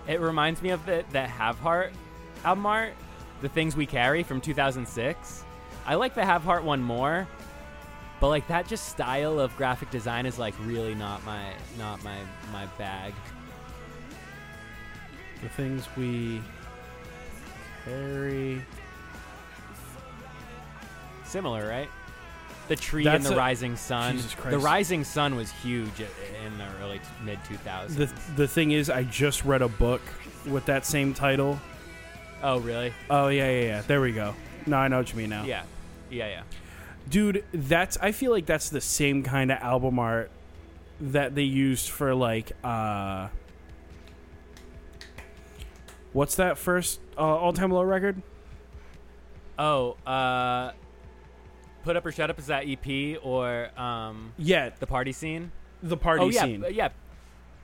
it 0.08 0.20
reminds 0.20 0.62
me 0.62 0.70
of 0.70 0.86
the, 0.86 1.04
the 1.12 1.26
have 1.26 1.58
heart 1.60 1.92
album 2.44 2.66
art 2.66 2.94
the 3.42 3.50
things 3.50 3.76
we 3.76 3.86
carry 3.86 4.24
from 4.24 4.42
2006 4.42 5.44
i 5.86 5.96
like 5.96 6.14
the 6.14 6.24
have 6.24 6.44
heart 6.44 6.64
one 6.64 6.82
more 6.82 7.28
but 8.24 8.30
like 8.30 8.48
that 8.48 8.66
just 8.66 8.88
style 8.88 9.38
of 9.38 9.54
graphic 9.58 9.92
design 9.92 10.26
is 10.26 10.40
like 10.40 10.54
really 10.62 10.96
not 10.96 11.22
my 11.26 11.52
not 11.78 12.02
my 12.06 12.18
my 12.54 12.66
bag. 12.78 13.14
The 15.42 15.50
things 15.50 15.90
we 15.98 16.42
carry. 17.84 18.64
Similar, 21.26 21.68
right? 21.68 21.90
the 22.70 22.78
tree 22.78 23.04
That's 23.04 23.26
and 23.26 23.34
the 23.34 23.34
a- 23.34 23.38
rising 23.38 23.76
sun. 23.76 24.16
Jesus 24.16 24.36
The 24.36 24.58
rising 24.58 25.04
sun 25.04 25.36
was 25.36 25.52
huge 25.52 26.00
in 26.00 26.58
the 26.58 26.68
early 26.82 27.02
mid 27.26 27.40
2000s. 27.44 27.96
The 27.98 28.10
the 28.38 28.48
thing 28.48 28.72
is, 28.72 28.90
I 28.90 29.04
just 29.04 29.44
read 29.44 29.62
a 29.62 29.68
book 29.68 30.02
with 30.48 30.64
that 30.68 30.86
same 30.86 31.14
title. 31.14 31.60
oh, 32.42 32.62
really? 32.62 32.94
Oh 33.10 33.28
yeah, 33.28 33.52
yeah, 33.52 33.62
yeah. 33.64 33.82
There 33.82 34.00
we 34.00 34.14
go. 34.14 34.34
No, 34.66 34.78
I 34.78 34.88
know 34.88 35.00
what 35.00 35.12
you 35.12 35.18
mean 35.18 35.30
now. 35.30 35.44
Yeah. 35.44 35.64
Yeah, 36.10 36.30
yeah. 36.30 36.44
Dude. 37.10 37.44
That's 37.54 37.98
I 37.98 38.12
feel 38.12 38.32
like 38.32 38.46
that's 38.46 38.70
the 38.70 38.82
same 38.82 39.24
kind 39.24 39.52
of 39.52 39.60
album 39.60 40.00
art 40.00 40.32
that 41.02 41.36
they 41.36 41.44
used 41.44 41.90
for 41.90 42.14
like 42.16 42.52
uh, 42.64 43.28
what's 46.14 46.36
that 46.36 46.58
first 46.58 47.00
uh, 47.18 47.22
all 47.22 47.54
time 47.54 47.72
low 47.72 47.84
record? 47.84 48.22
Oh, 49.58 49.92
uh 50.06 50.72
Put 51.84 51.96
Up 51.98 52.06
or 52.06 52.12
Shut 52.12 52.30
Up 52.30 52.40
is 52.40 52.48
that 52.48 52.64
EP 52.68 53.20
or 53.24 53.70
um 53.80 54.34
Yeah, 54.38 54.70
the 54.80 54.88
party 54.88 55.12
scene? 55.12 55.52
the 55.82 55.98
party 55.98 56.24
oh 56.24 56.30
yeah, 56.30 56.42
scene. 56.44 56.66
yeah. 56.72 56.90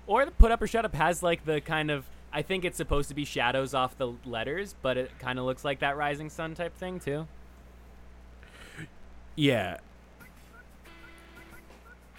Or 0.06 0.26
the 0.26 0.32
Put 0.32 0.52
Up 0.52 0.62
or 0.62 0.68
Shut 0.68 0.86
Up 0.86 0.94
has 0.96 1.24
like 1.24 1.46
the 1.46 1.62
kind 1.62 1.90
of 1.90 2.06
I 2.32 2.42
think 2.44 2.64
it's 2.66 2.78
supposed 2.78 3.10
to 3.10 3.16
be 3.16 3.26
shadows 3.26 3.74
off 3.74 3.98
the 3.98 4.14
letters, 4.26 4.76
but 4.84 4.98
it 4.98 5.12
kind 5.20 5.40
of 5.40 5.46
looks 5.46 5.66
like 5.66 5.80
that 5.80 5.98
rising 5.98 6.30
sun 6.30 6.54
type 6.54 6.76
thing 6.76 7.00
too. 7.00 7.28
Yeah, 9.40 9.78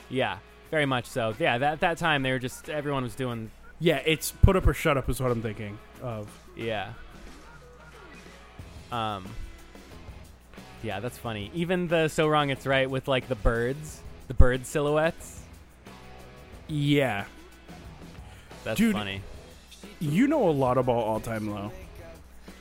Yeah, 0.09 0.39
very 0.71 0.87
much 0.87 1.05
so. 1.05 1.35
Yeah, 1.39 1.59
that 1.59 1.81
that 1.81 1.99
time 1.99 2.23
they 2.23 2.31
were 2.33 2.39
just 2.39 2.71
everyone 2.71 3.03
was 3.03 3.15
doing 3.15 3.51
yeah. 3.79 4.01
It's 4.07 4.31
put 4.31 4.57
up 4.57 4.67
or 4.67 4.73
shut 4.73 4.97
up 4.97 5.09
is 5.11 5.21
what 5.21 5.31
I'm 5.31 5.43
thinking 5.43 5.79
of. 6.03 6.29
yeah. 6.57 6.93
Um 8.91 9.27
Yeah, 10.83 11.01
that's 11.01 11.19
funny. 11.19 11.51
Even 11.55 11.89
the 11.89 12.09
So 12.09 12.27
Wrong 12.27 12.49
It's 12.49 12.67
Right 12.67 12.89
with 12.89 13.07
like 13.07 13.29
the 13.29 13.35
birds, 13.35 14.01
the 14.29 14.35
bird 14.35 14.65
silhouettes. 14.67 15.43
Yeah, 16.69 17.27
That's 18.65 18.79
Dude. 18.79 18.95
funny. 18.95 19.21
you 19.99 20.27
know 20.27 20.49
a 20.49 20.53
lot 20.53 20.79
about 20.79 21.03
all 21.05 21.21
time 21.21 21.51
low. 21.51 21.71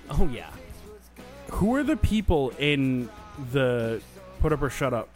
Oh 0.09 0.27
yeah. 0.33 0.49
Who 1.51 1.75
are 1.75 1.83
the 1.83 1.95
people 1.97 2.51
in 2.59 3.09
the 3.53 4.01
put 4.39 4.53
up 4.53 4.61
or 4.61 4.69
shut 4.69 4.93
up 4.93 5.09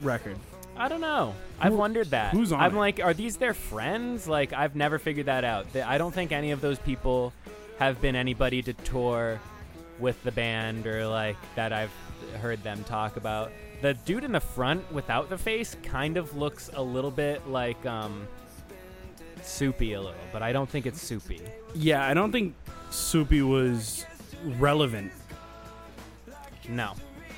record? 0.00 0.36
I 0.76 0.88
don't 0.88 1.00
know. 1.00 1.34
I've 1.58 1.72
Who- 1.72 1.78
wondered 1.78 2.10
that. 2.10 2.32
who's 2.32 2.52
on 2.52 2.60
I'm 2.60 2.74
it? 2.76 2.78
like, 2.78 3.00
are 3.02 3.14
these 3.14 3.36
their 3.38 3.54
friends? 3.54 4.28
Like, 4.28 4.52
I've 4.52 4.76
never 4.76 4.98
figured 4.98 5.26
that 5.26 5.42
out. 5.44 5.72
Th- 5.72 5.84
I 5.84 5.96
don't 5.98 6.12
think 6.12 6.32
any 6.32 6.50
of 6.50 6.60
those 6.60 6.78
people 6.78 7.32
have 7.78 8.00
been 8.02 8.14
anybody 8.16 8.60
to 8.62 8.72
tour 8.74 9.40
with 9.98 10.22
the 10.22 10.32
band 10.32 10.86
or 10.86 11.06
like 11.08 11.36
that 11.54 11.72
I've 11.72 11.90
heard 12.42 12.62
them 12.62 12.84
talk 12.84 13.16
about. 13.16 13.50
The 13.80 13.94
dude 13.94 14.24
in 14.24 14.32
the 14.32 14.40
front 14.40 14.90
without 14.92 15.30
the 15.30 15.38
face 15.38 15.76
kind 15.82 16.16
of 16.18 16.36
looks 16.36 16.70
a 16.74 16.82
little 16.82 17.10
bit 17.10 17.46
like 17.48 17.84
um 17.86 18.26
soupy 19.42 19.92
a 19.94 20.00
little, 20.00 20.14
but 20.32 20.42
I 20.42 20.52
don't 20.52 20.68
think 20.68 20.84
it's 20.86 21.00
soupy. 21.00 21.40
Yeah, 21.74 22.06
I 22.06 22.12
don't 22.14 22.32
think 22.32 22.54
Soupy 22.90 23.42
was 23.42 24.04
relevant 24.58 25.12
No, 26.68 26.92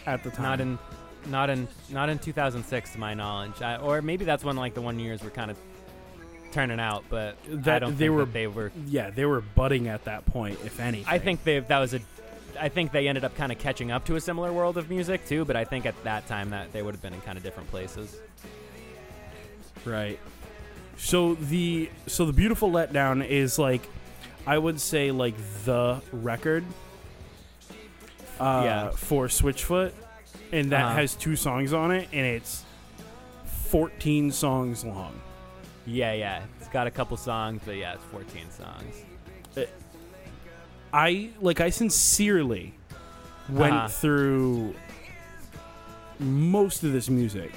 at 0.06 0.22
the 0.22 0.30
time. 0.30 0.42
not 0.42 0.60
in 0.60 0.78
not 1.28 1.50
in 1.50 1.68
not 1.90 2.08
in 2.08 2.18
2006 2.18 2.92
to 2.92 2.98
my 2.98 3.14
knowledge. 3.14 3.60
I, 3.62 3.76
or 3.76 4.02
maybe 4.02 4.24
that's 4.24 4.44
when 4.44 4.56
like 4.56 4.74
the 4.74 4.80
Wonder 4.82 5.02
Years 5.02 5.22
were 5.22 5.30
kind 5.30 5.50
of 5.50 5.56
turning 6.52 6.80
out, 6.80 7.04
but 7.10 7.36
I 7.50 7.54
That- 7.56 7.78
don't 7.80 7.92
they 7.98 8.06
think 8.06 8.16
were- 8.16 8.24
that 8.24 8.32
they 8.32 8.46
were 8.46 8.72
yeah, 8.86 9.10
they 9.10 9.24
were 9.26 9.40
budding 9.40 9.88
at 9.88 10.04
that 10.04 10.24
point, 10.26 10.58
if 10.64 10.80
anything. 10.80 11.06
I 11.12 11.18
think 11.18 11.44
they 11.44 11.58
that 11.60 11.78
was 11.78 11.94
a. 11.94 12.00
I 12.60 12.68
think 12.70 12.90
they 12.90 13.06
ended 13.06 13.24
up 13.24 13.36
kind 13.36 13.52
of 13.52 13.58
catching 13.58 13.92
up 13.92 14.04
to 14.06 14.16
a 14.16 14.20
similar 14.20 14.52
world 14.52 14.78
of 14.78 14.90
music 14.90 15.24
too, 15.26 15.44
but 15.44 15.54
I 15.54 15.64
think 15.64 15.86
at 15.86 15.94
that 16.04 16.26
time 16.26 16.50
that 16.50 16.72
they 16.72 16.82
would 16.82 16.94
have 16.94 17.02
been 17.02 17.14
in 17.14 17.20
kind 17.20 17.36
of 17.38 17.44
different 17.44 17.70
places. 17.70 18.16
right. 19.84 20.18
So 20.96 21.34
the 21.34 21.88
so 22.08 22.24
the 22.24 22.32
beautiful 22.32 22.70
letdown 22.70 23.24
is 23.24 23.58
like, 23.58 23.82
I 24.46 24.58
would 24.58 24.80
say 24.80 25.12
like 25.12 25.34
the 25.64 26.00
record. 26.12 26.64
Uh, 28.40 28.62
Yeah. 28.64 28.90
For 28.90 29.26
Switchfoot, 29.26 29.92
and 30.52 30.70
that 30.72 30.84
Uh-huh. 30.84 30.94
has 30.96 31.14
two 31.14 31.36
songs 31.36 31.72
on 31.72 31.90
it, 31.90 32.08
and 32.12 32.24
it's 32.26 32.64
fourteen 33.44 34.30
songs 34.30 34.84
long. 34.84 35.14
Yeah, 35.86 36.12
yeah, 36.12 36.42
it's 36.60 36.68
got 36.68 36.86
a 36.86 36.90
couple 36.90 37.16
songs, 37.16 37.62
but 37.64 37.76
yeah, 37.76 37.94
it's 37.94 38.04
14 38.04 38.50
songs. 38.50 38.94
I 40.92 41.30
like 41.40 41.60
I 41.60 41.70
sincerely 41.70 42.74
went 43.48 43.74
Uh-huh. 43.74 43.88
through 43.88 44.74
most 46.18 46.82
of 46.84 46.92
this 46.92 47.08
music 47.08 47.52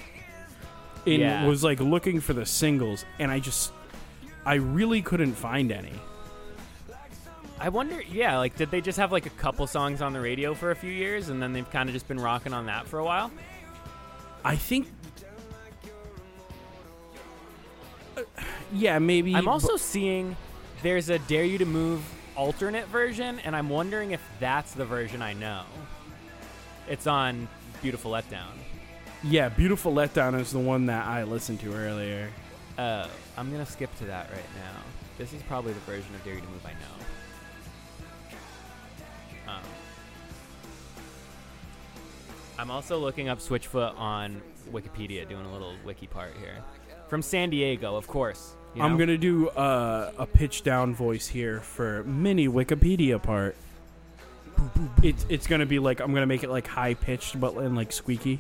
and 1.06 1.20
Yeah. 1.22 1.46
was 1.48 1.64
like 1.64 1.80
looking 1.80 2.20
for 2.20 2.34
the 2.34 2.46
singles 2.46 3.06
and 3.20 3.32
I 3.32 3.40
just 3.40 3.72
I 4.46 4.56
really 4.56 5.02
couldn't 5.02 5.34
find 5.36 5.72
any. 5.72 5.94
I 7.62 7.70
wonder, 7.70 8.02
yeah, 8.02 8.40
like 8.40 8.56
did 8.58 8.72
they 8.72 8.82
just 8.82 8.98
have 8.98 9.12
like 9.12 9.28
a 9.28 9.32
couple 9.32 9.68
songs 9.68 10.02
on 10.02 10.14
the 10.14 10.20
radio 10.20 10.56
for 10.56 10.72
a 10.72 10.76
few 10.76 10.92
years, 10.92 11.30
and 11.30 11.40
then 11.42 11.54
they've 11.54 11.70
kind 11.70 11.88
of 11.88 11.94
just 11.94 12.08
been 12.08 12.20
rocking 12.20 12.54
on 12.54 12.66
that 12.66 12.88
for 12.88 12.98
a 12.98 13.06
while? 13.06 13.30
I 14.44 14.56
think 14.56 14.88
Uh, 18.18 18.22
yeah, 18.74 18.98
maybe 19.00 19.36
I'm 19.36 19.46
but- 19.46 19.52
also 19.52 19.78
seeing 19.78 20.36
there's 20.84 21.10
a 21.10 21.20
Dare 21.20 21.46
You 21.46 21.58
to 21.60 21.66
Move 21.66 22.04
alternate 22.36 22.88
version, 22.88 23.40
and 23.40 23.56
I'm 23.56 23.70
wondering 23.70 24.12
if 24.12 24.22
that's 24.40 24.74
the 24.74 24.84
version 24.86 25.22
I 25.22 25.34
know. 25.34 25.62
It's 26.90 27.06
on 27.08 27.48
Beautiful 27.84 28.12
Letdown. 28.12 28.58
yeah, 29.24 29.50
Beautiful 29.50 29.94
Letdown 29.94 30.40
is 30.40 30.52
the 30.52 30.60
one 30.60 30.88
that 30.88 31.06
I 31.06 31.24
listened 31.24 31.60
to 31.62 31.74
earlier. 31.74 32.30
Uh, 32.78 33.08
I'm 33.38 33.52
gonna 33.52 33.66
skip 33.68 33.96
to 34.00 34.06
that 34.06 34.30
right 34.32 34.50
now. 34.56 34.82
This 35.20 35.32
is 35.32 35.44
probably 35.44 35.74
the 35.74 35.80
version 35.82 36.14
of 36.16 36.24
Dare 36.26 36.34
You 36.34 36.42
to 36.42 36.48
Move 36.48 36.66
I 36.66 36.72
know. 36.72 37.06
I'm 42.62 42.70
also 42.70 43.00
looking 43.00 43.28
up 43.28 43.40
Switchfoot 43.40 43.98
on 43.98 44.40
Wikipedia, 44.72 45.28
doing 45.28 45.48
a 45.48 45.52
little 45.52 45.74
wiki 45.84 46.06
part 46.06 46.34
here. 46.40 46.58
From 47.08 47.24
San 47.24 47.50
Diego, 47.50 47.96
of 47.96 48.06
course. 48.06 48.54
you 48.76 48.84
I'm 48.84 48.98
going 48.98 49.10
to 49.10 49.18
do 49.18 49.50
uh, 49.50 50.12
a 50.20 50.28
pitch 50.28 50.62
down 50.62 50.94
voice 50.94 51.28
here 51.28 51.62
for 51.62 52.04
mini 52.04 52.48
Wikipedia 52.48 53.22
part. 53.22 53.56
It's 55.02 55.26
it's 55.28 55.48
gonna 55.48 55.66
be 55.66 55.80
like 55.80 56.02
I'm 56.02 56.14
gonna 56.14 56.28
make 56.28 56.44
it 56.44 56.52
like 56.52 56.68
high 56.68 56.94
pitched 56.94 57.40
but 57.40 57.56
and 57.56 57.76
like 57.76 57.92
squeaky. 57.92 58.40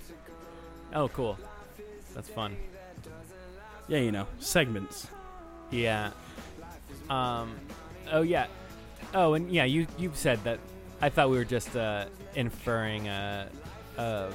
Oh, 0.93 1.07
cool. 1.07 1.39
That's 2.13 2.29
fun. 2.29 2.55
Yeah, 3.87 3.99
you 4.01 4.11
know 4.11 4.27
segments. 4.37 5.07
Yeah. 5.71 6.11
Um. 7.09 7.55
Oh 8.11 8.21
yeah. 8.21 8.45
Oh, 9.15 9.33
and 9.33 9.51
yeah, 9.51 9.63
you 9.63 9.87
you 9.97 10.11
said 10.13 10.43
that. 10.43 10.59
I 11.01 11.09
thought 11.09 11.31
we 11.31 11.37
were 11.37 11.45
just 11.45 11.75
uh, 11.75 12.05
inferring 12.35 13.07
a, 13.07 13.49
um, 13.97 14.31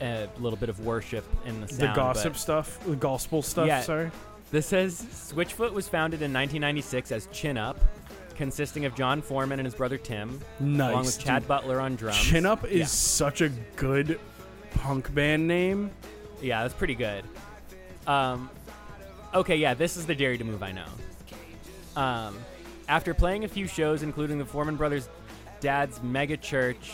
a 0.00 0.28
little 0.38 0.58
bit 0.58 0.68
of 0.68 0.80
worship 0.80 1.24
in 1.46 1.60
the 1.60 1.68
sound. 1.68 1.80
the 1.80 1.94
gossip 1.94 2.36
stuff, 2.36 2.78
the 2.86 2.96
gospel 2.96 3.42
stuff. 3.42 3.66
Yeah. 3.66 3.80
Sorry. 3.82 4.10
This 4.50 4.66
says 4.66 5.00
Switchfoot 5.32 5.72
was 5.72 5.88
founded 5.88 6.18
in 6.22 6.32
1996 6.32 7.10
as 7.12 7.26
Chin 7.32 7.56
Up, 7.58 7.78
consisting 8.36 8.84
of 8.84 8.94
Jon 8.94 9.20
Foreman 9.22 9.58
and 9.58 9.66
his 9.66 9.74
brother 9.74 9.98
Tim, 9.98 10.40
Nice. 10.60 10.90
along 10.92 11.04
with 11.06 11.18
Chad 11.18 11.42
dude. 11.42 11.48
Butler 11.48 11.80
on 11.80 11.96
drums. 11.96 12.18
Chin 12.20 12.46
Up 12.46 12.64
is 12.64 12.78
Yeah. 12.80 12.86
such 12.86 13.40
a 13.40 13.48
good 13.76 14.20
punk 14.74 15.12
band 15.14 15.48
name. 15.48 15.90
Yeah, 16.40 16.62
that's 16.62 16.74
pretty 16.74 16.94
good. 16.94 17.24
Um, 18.06 18.50
okay, 19.34 19.56
yeah, 19.56 19.74
this 19.74 19.96
is 19.96 20.06
the 20.06 20.14
Dare 20.14 20.36
to 20.36 20.44
Move 20.44 20.62
I 20.62 20.72
know. 20.72 20.84
Um, 21.96 22.36
after 22.88 23.14
playing 23.14 23.44
a 23.44 23.48
few 23.48 23.66
shows, 23.66 24.02
including 24.02 24.38
the 24.38 24.44
Foreman 24.44 24.76
Brothers' 24.76 25.08
dad's 25.60 26.02
mega 26.02 26.36
church, 26.36 26.92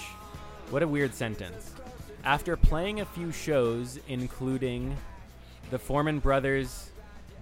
what 0.71 0.83
a 0.83 0.89
weird 0.89 1.15
sentence. 1.15 1.73
After 2.25 2.57
playing 2.57 3.01
a 3.01 3.05
few 3.05 3.33
shows, 3.33 3.99
including 4.09 4.97
the 5.71 5.79
Foreman 5.79 6.19
Brothers' 6.19 6.91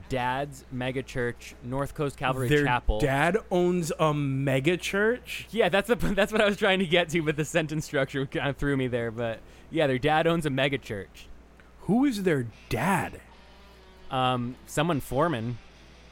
dad's 0.09 0.65
mega 0.73 1.03
church, 1.03 1.55
North 1.63 1.95
Coast 1.95 2.17
Calvary 2.17 2.49
Their 2.49 2.65
Chapel. 2.65 3.01
dad 3.01 3.37
owns 3.51 3.93
a 3.99 4.15
mega 4.15 4.77
church. 4.77 5.47
Yeah, 5.51 5.69
that's 5.69 5.89
the, 5.89 5.97
that's 6.15 6.33
what 6.33 6.41
I 6.41 6.47
was 6.47 6.57
trying 6.57 6.79
to 6.79 6.87
get 6.87 7.09
to, 7.11 7.23
but 7.23 7.37
the 7.37 7.45
sentence 7.45 7.85
structure 7.85 8.27
kind 8.27 8.49
of 8.49 8.57
threw 8.57 8.77
me 8.77 8.87
there. 8.87 9.11
But 9.11 9.41
yeah, 9.71 9.87
their 9.87 9.99
dad 9.99 10.27
owns 10.27 10.47
a 10.47 10.51
mega 10.51 10.79
church. 10.79 11.27
Who 11.83 12.05
is 12.05 12.23
their 12.23 12.47
dad? 12.69 13.21
um, 14.11 14.57
someone 14.67 15.01
Foreman. 15.01 15.59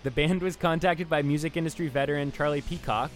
The 0.03 0.11
band 0.11 0.43
was 0.43 0.57
contacted 0.57 1.09
by 1.09 1.23
music 1.23 1.57
industry 1.57 1.89
veteran 1.89 2.31
Charlie 2.31 2.61
Peacock 2.61 3.11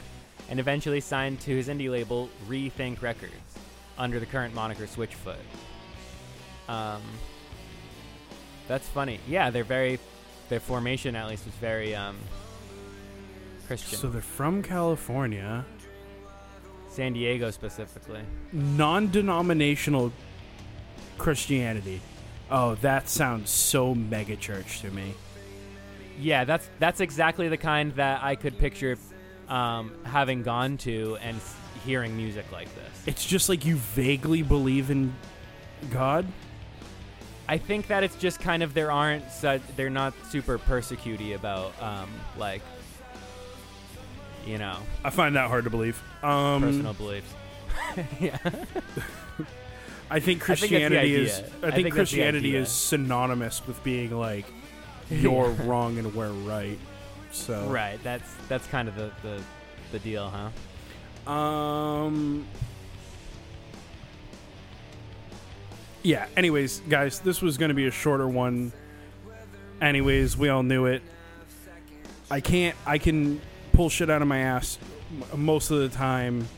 and 0.49 0.59
eventually 0.59 1.01
signed 1.01 1.41
to 1.41 1.51
his 1.55 1.69
indie 1.69 1.91
label 1.91 2.29
Rethink 2.49 3.03
Records 3.03 3.50
under 4.01 4.19
the 4.19 4.27
current 4.27 4.55
moniker 4.55 4.87
Switchfoot. 4.87 5.37
Um, 6.69 7.03
that's 8.67 8.89
funny. 8.89 9.21
Yeah, 9.29 9.51
they're 9.51 9.63
very, 9.63 9.99
their 10.49 10.61
formation 10.61 11.15
at 11.15 11.29
least 11.29 11.45
was 11.45 11.55
very 11.57 11.95
um, 11.95 12.17
Christian. 13.67 13.99
So 13.99 14.09
they're 14.09 14.23
from 14.23 14.63
California, 14.63 15.65
San 16.89 17.13
Diego 17.13 17.51
specifically. 17.51 18.23
non-denominational 18.53 20.13
Christianity. 21.19 22.01
Oh, 22.51 22.77
that 22.77 23.09
sounds 23.09 23.51
so 23.51 23.95
mega 23.95 24.37
church 24.37 24.81
to 24.81 24.91
me. 24.91 25.15
Yeah, 26.19 26.45
that's 26.45 26.69
that's 26.79 27.01
exactly 27.01 27.49
the 27.49 27.57
kind 27.57 27.95
that 27.95 28.23
I 28.23 28.35
could 28.35 28.59
picture 28.59 28.99
um, 29.49 29.93
having 30.05 30.43
gone 30.43 30.77
to 30.79 31.17
and 31.23 31.41
hearing 31.85 32.17
music 32.17 32.51
like 32.53 32.69
this. 32.75 33.03
It's 33.07 33.25
just 33.25 33.49
like 33.49 33.65
you 33.65 33.77
vaguely 33.77 34.43
believe 34.43 34.91
in 34.91 35.15
God. 35.91 36.27
I 37.49 37.59
think 37.59 37.89
that 37.89 38.05
it's 38.05 38.17
just 38.17 38.41
kind 38.41 38.63
of 38.63 38.75
there 38.75 38.93
aren't 38.93 39.31
su- 39.33 39.61
they're 39.77 39.91
not 39.91 40.15
super 40.29 40.59
persecuty 40.59 41.35
about 41.35 41.73
um, 41.83 42.09
like 42.39 42.63
you 44.47 44.57
know 44.59 44.79
I 45.05 45.11
find 45.11 45.35
that 45.37 45.49
hard 45.49 45.65
to 45.65 45.71
believe. 45.71 46.01
Um, 46.23 46.63
personal 46.63 46.95
beliefs. 46.95 47.33
yeah. 48.21 48.39
I 50.11 50.21
think 50.21 50.43
I 50.43 50.45
Christianity 50.45 51.15
is. 51.15 51.41
I 51.63 51.69
I 51.69 51.71
think, 51.71 51.85
think 51.87 51.95
Christianity 51.95 52.57
is 52.57 52.71
synonymous 52.71 53.67
with 53.67 53.83
being 53.83 54.17
like 54.17 54.45
you're 55.11 55.51
wrong 55.51 55.99
and 55.99 56.15
we're 56.15 56.31
right. 56.31 56.79
So 57.33 57.67
Right. 57.69 57.99
That's 58.03 58.33
that's 58.49 58.67
kind 58.69 58.89
of 58.89 58.97
the 58.97 59.11
the, 59.23 59.43
the 59.93 59.99
deal, 60.01 60.29
huh? 60.29 60.51
Um. 61.31 62.47
Yeah. 66.03 66.27
Anyways, 66.37 66.81
guys, 66.89 67.21
this 67.21 67.41
was 67.43 67.59
going 67.59 67.69
to 67.69 67.75
be 67.75 67.87
a 67.87 67.91
shorter 67.91 68.27
one. 68.29 68.73
Anyways, 69.81 70.37
we 70.37 70.49
all 70.49 70.63
knew 70.63 70.87
it. 70.87 71.03
I 72.31 72.41
can't. 72.41 72.77
I 72.87 72.99
can 72.99 73.41
pull 73.73 73.89
shit 73.89 74.11
out 74.11 74.23
of 74.23 74.29
my 74.29 74.39
ass 74.39 74.79
most 75.37 75.71
of 75.71 75.79
the 75.79 75.89
time 75.89 76.49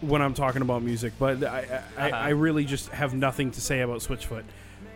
when 0.00 0.22
I'm 0.22 0.34
talking 0.34 0.62
about 0.62 0.82
music, 0.82 1.12
but 1.18 1.42
I 1.44 1.82
I, 1.96 2.10
Uh-huh. 2.10 2.16
I 2.16 2.28
really 2.30 2.64
just 2.64 2.88
have 2.90 3.14
nothing 3.14 3.50
to 3.52 3.60
say 3.60 3.80
about 3.80 4.00
Switchfoot. 4.00 4.44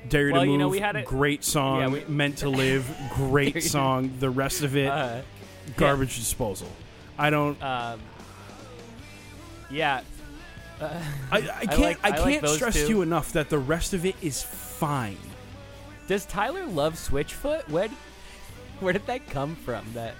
Dare 0.09 0.31
Well, 0.33 0.43
to 0.43 0.47
you 0.47 0.53
move, 0.53 0.61
know, 0.61 0.69
we 0.69 0.81
had 0.81 0.97
it- 0.97 1.07
great 1.07 1.45
song. 1.45 1.81
Yeah, 1.81 1.89
we- 1.89 2.05
Meant 2.07 2.39
to 2.39 2.49
live, 2.65 2.91
great 3.15 3.63
song. 3.63 4.13
The 4.19 4.31
rest 4.31 4.63
of 4.63 4.77
it, 4.77 4.89
Uh, 4.89 5.21
garbage 5.77 6.17
disposal. 6.17 6.69
I 7.19 7.31
don't. 7.31 7.63
um, 7.63 8.01
yeah. 9.71 10.01
Uh, 10.81 10.91
I, 11.31 11.37
I 11.39 11.41
can't. 11.67 11.71
I, 11.81 11.83
like- 11.83 12.05
I 12.05 12.11
can't 12.11 12.43
those 12.43 12.57
stress 12.57 12.75
two. 12.75 12.89
you 12.89 13.03
enough 13.03 13.33
that 13.33 13.49
the 13.49 13.59
rest 13.59 13.95
of 13.95 14.05
it 14.05 14.17
is 14.21 14.43
fine. 14.43 15.17
Does 16.09 16.27
Tyler 16.27 16.67
love 16.67 16.95
Switchfoot? 16.95 17.69
Where, 17.69 17.89
where 18.81 18.93
did 18.93 19.07
that 19.07 19.29
come 19.31 19.55
from? 19.57 19.85
That 19.95 20.15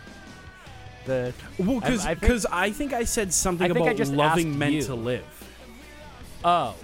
the 1.07 1.35
Well, 1.59 1.81
because 1.81 2.07
I- 2.07 2.13
I 2.13 2.15
think- 2.15 2.45
I 2.53 2.71
think 2.71 2.93
I 2.93 3.05
said 3.05 3.35
something 3.35 3.67
I 3.67 3.71
about 3.79 3.99
loving 4.09 4.57
men 4.59 4.73
you. 4.75 4.83
to 4.85 4.95
live. 4.95 5.25
oh 6.45 6.75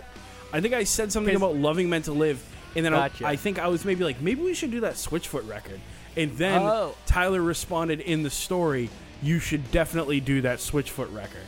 I 0.52 0.60
think 0.60 0.74
I 0.74 0.82
said 0.84 1.12
something 1.12 1.36
about 1.36 1.54
loving 1.54 1.88
Meant 1.88 2.06
to 2.06 2.12
Live, 2.12 2.44
and 2.74 2.84
then 2.84 2.90
Gotcha. 2.92 3.24
I, 3.24 3.30
I 3.30 3.36
think 3.36 3.60
I 3.60 3.68
was 3.68 3.84
maybe 3.84 4.02
like, 4.02 4.20
maybe 4.20 4.42
we 4.42 4.52
should 4.52 4.72
do 4.72 4.80
that 4.80 4.94
Switchfoot 4.94 5.48
record. 5.48 5.80
And 6.16 6.36
then 6.36 6.60
Oh. 6.60 6.96
Tyler 7.06 7.40
responded 7.40 8.00
in 8.00 8.24
the 8.24 8.30
story, 8.30 8.90
"You 9.22 9.38
should 9.38 9.70
definitely 9.70 10.18
do 10.18 10.40
that 10.40 10.58
Switchfoot 10.58 11.14
record." 11.14 11.46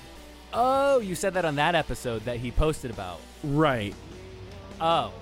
Oh 0.55 1.01
you 1.01 1.15
said 1.15 1.35
that 1.35 1.45
on 1.45 1.57
that 1.57 1.75
episode 1.75 2.25
that 2.25 2.37
he 2.39 2.51
posted 2.51 2.91
about. 2.91 3.21
Right. 3.45 3.95
Oh, 4.81 5.13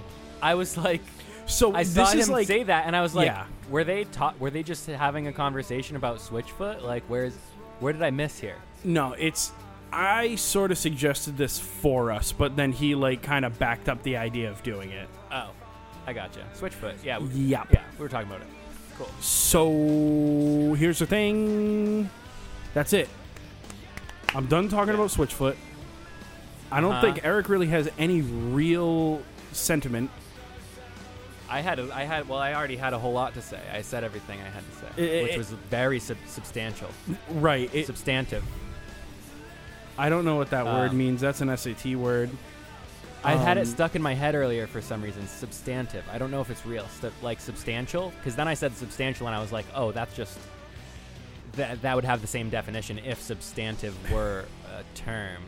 I 0.42 0.54
was 0.54 0.76
like, 0.76 1.02
So 1.46 1.74
I 1.74 1.82
saw 1.82 2.04
this 2.04 2.12
him 2.14 2.20
is 2.20 2.28
like 2.30 2.46
say 2.46 2.62
that, 2.64 2.86
and 2.86 2.94
I 2.96 3.02
was 3.02 3.14
like, 3.14 3.26
Yeah. 3.26 3.44
were 3.68 3.84
they 3.84 4.04
ta- 4.04 4.34
Were 4.38 4.50
they 4.50 4.62
just 4.62 4.86
having 4.86 5.26
a 5.26 5.32
conversation 5.32 5.96
about 5.96 6.18
Switchfoot? 6.18 6.82
Like, 6.82 7.02
where's 7.08 7.36
where 7.80 7.92
did 7.92 8.02
I 8.02 8.10
miss 8.10 8.38
here? 8.38 8.56
no, 8.84 9.12
it's. 9.14 9.52
I 9.92 10.36
sort 10.36 10.70
of 10.70 10.78
suggested 10.78 11.36
this 11.36 11.58
for 11.58 12.12
us, 12.12 12.30
but 12.30 12.54
then 12.54 12.70
he 12.72 12.94
like 12.94 13.22
kind 13.22 13.44
of 13.44 13.58
backed 13.58 13.88
up 13.88 14.02
the 14.04 14.16
idea 14.18 14.48
of 14.48 14.62
doing 14.62 14.90
it. 14.90 15.08
Oh, 15.32 15.50
I 16.06 16.12
gotcha. 16.12 16.46
Switchfoot. 16.56 16.94
Yeah. 17.02 17.18
We, 17.18 17.28
Yep. 17.28 17.68
Yeah, 17.72 17.82
we 17.98 18.02
were 18.04 18.08
talking 18.08 18.28
about 18.28 18.40
it. 18.42 18.46
Cool. 18.96 19.08
So 19.20 20.74
here's 20.74 21.00
the 21.00 21.06
thing. 21.06 22.08
That's 22.72 22.92
it. 22.92 23.08
I'm 24.34 24.46
done 24.46 24.68
talking 24.68 24.94
about 24.94 25.08
Switchfoot. 25.10 25.56
I 26.70 26.80
don't 26.80 26.92
Uh-huh. 26.92 27.00
think 27.02 27.24
Eric 27.24 27.48
really 27.48 27.66
has 27.68 27.88
any 27.98 28.20
real 28.22 29.22
sentiment. 29.52 30.10
I 31.48 31.60
had 31.62 31.80
a, 31.80 31.92
I 31.92 32.04
had 32.04 32.28
well 32.28 32.38
I 32.38 32.54
already 32.54 32.76
had 32.76 32.92
a 32.92 32.98
whole 32.98 33.12
lot 33.12 33.34
to 33.34 33.42
say. 33.42 33.60
I 33.72 33.82
said 33.82 34.04
everything 34.04 34.38
I 34.40 34.44
had 34.48 34.62
to 34.70 34.76
say, 34.76 35.02
It- 35.02 35.10
it- 35.10 35.22
which 35.24 35.32
it- 35.32 35.38
was 35.38 35.50
very 35.68 35.98
sub- 35.98 36.16
substantial, 36.26 36.88
Right. 37.28 37.68
It, 37.74 37.86
substantive. 37.86 38.44
I 39.98 40.08
don't 40.08 40.24
know 40.24 40.36
what 40.36 40.50
that 40.50 40.64
word 40.64 40.90
Um, 40.90 40.98
means. 40.98 41.20
That's 41.20 41.40
an 41.40 41.50
SAT 41.50 41.96
word. 41.96 42.30
I 43.24 43.34
had 43.34 43.58
it 43.58 43.62
Um, 43.62 43.66
stuck 43.66 43.96
in 43.96 44.00
my 44.00 44.14
head 44.14 44.34
earlier 44.36 44.66
for 44.68 44.80
some 44.80 45.02
reason. 45.02 45.26
Substantive. 45.26 46.04
I 46.10 46.16
don't 46.18 46.30
know 46.30 46.40
if 46.40 46.48
it's 46.50 46.64
real. 46.64 46.86
Stu- 46.96 47.12
like 47.20 47.40
substantial, 47.40 48.12
because 48.18 48.36
then 48.36 48.46
I 48.48 48.54
said 48.54 48.74
substantial, 48.76 49.26
and 49.26 49.34
I 49.36 49.40
was 49.40 49.50
like, 49.52 49.66
oh, 49.74 49.90
that's 49.92 50.14
just 50.14 50.38
that 51.52 51.82
that 51.82 51.94
would 51.96 52.04
have 52.04 52.20
the 52.20 52.26
same 52.26 52.50
definition 52.50 52.98
if 52.98 53.20
substantive 53.20 53.94
were 54.10 54.44
a 54.74 54.82
term. 54.96 55.42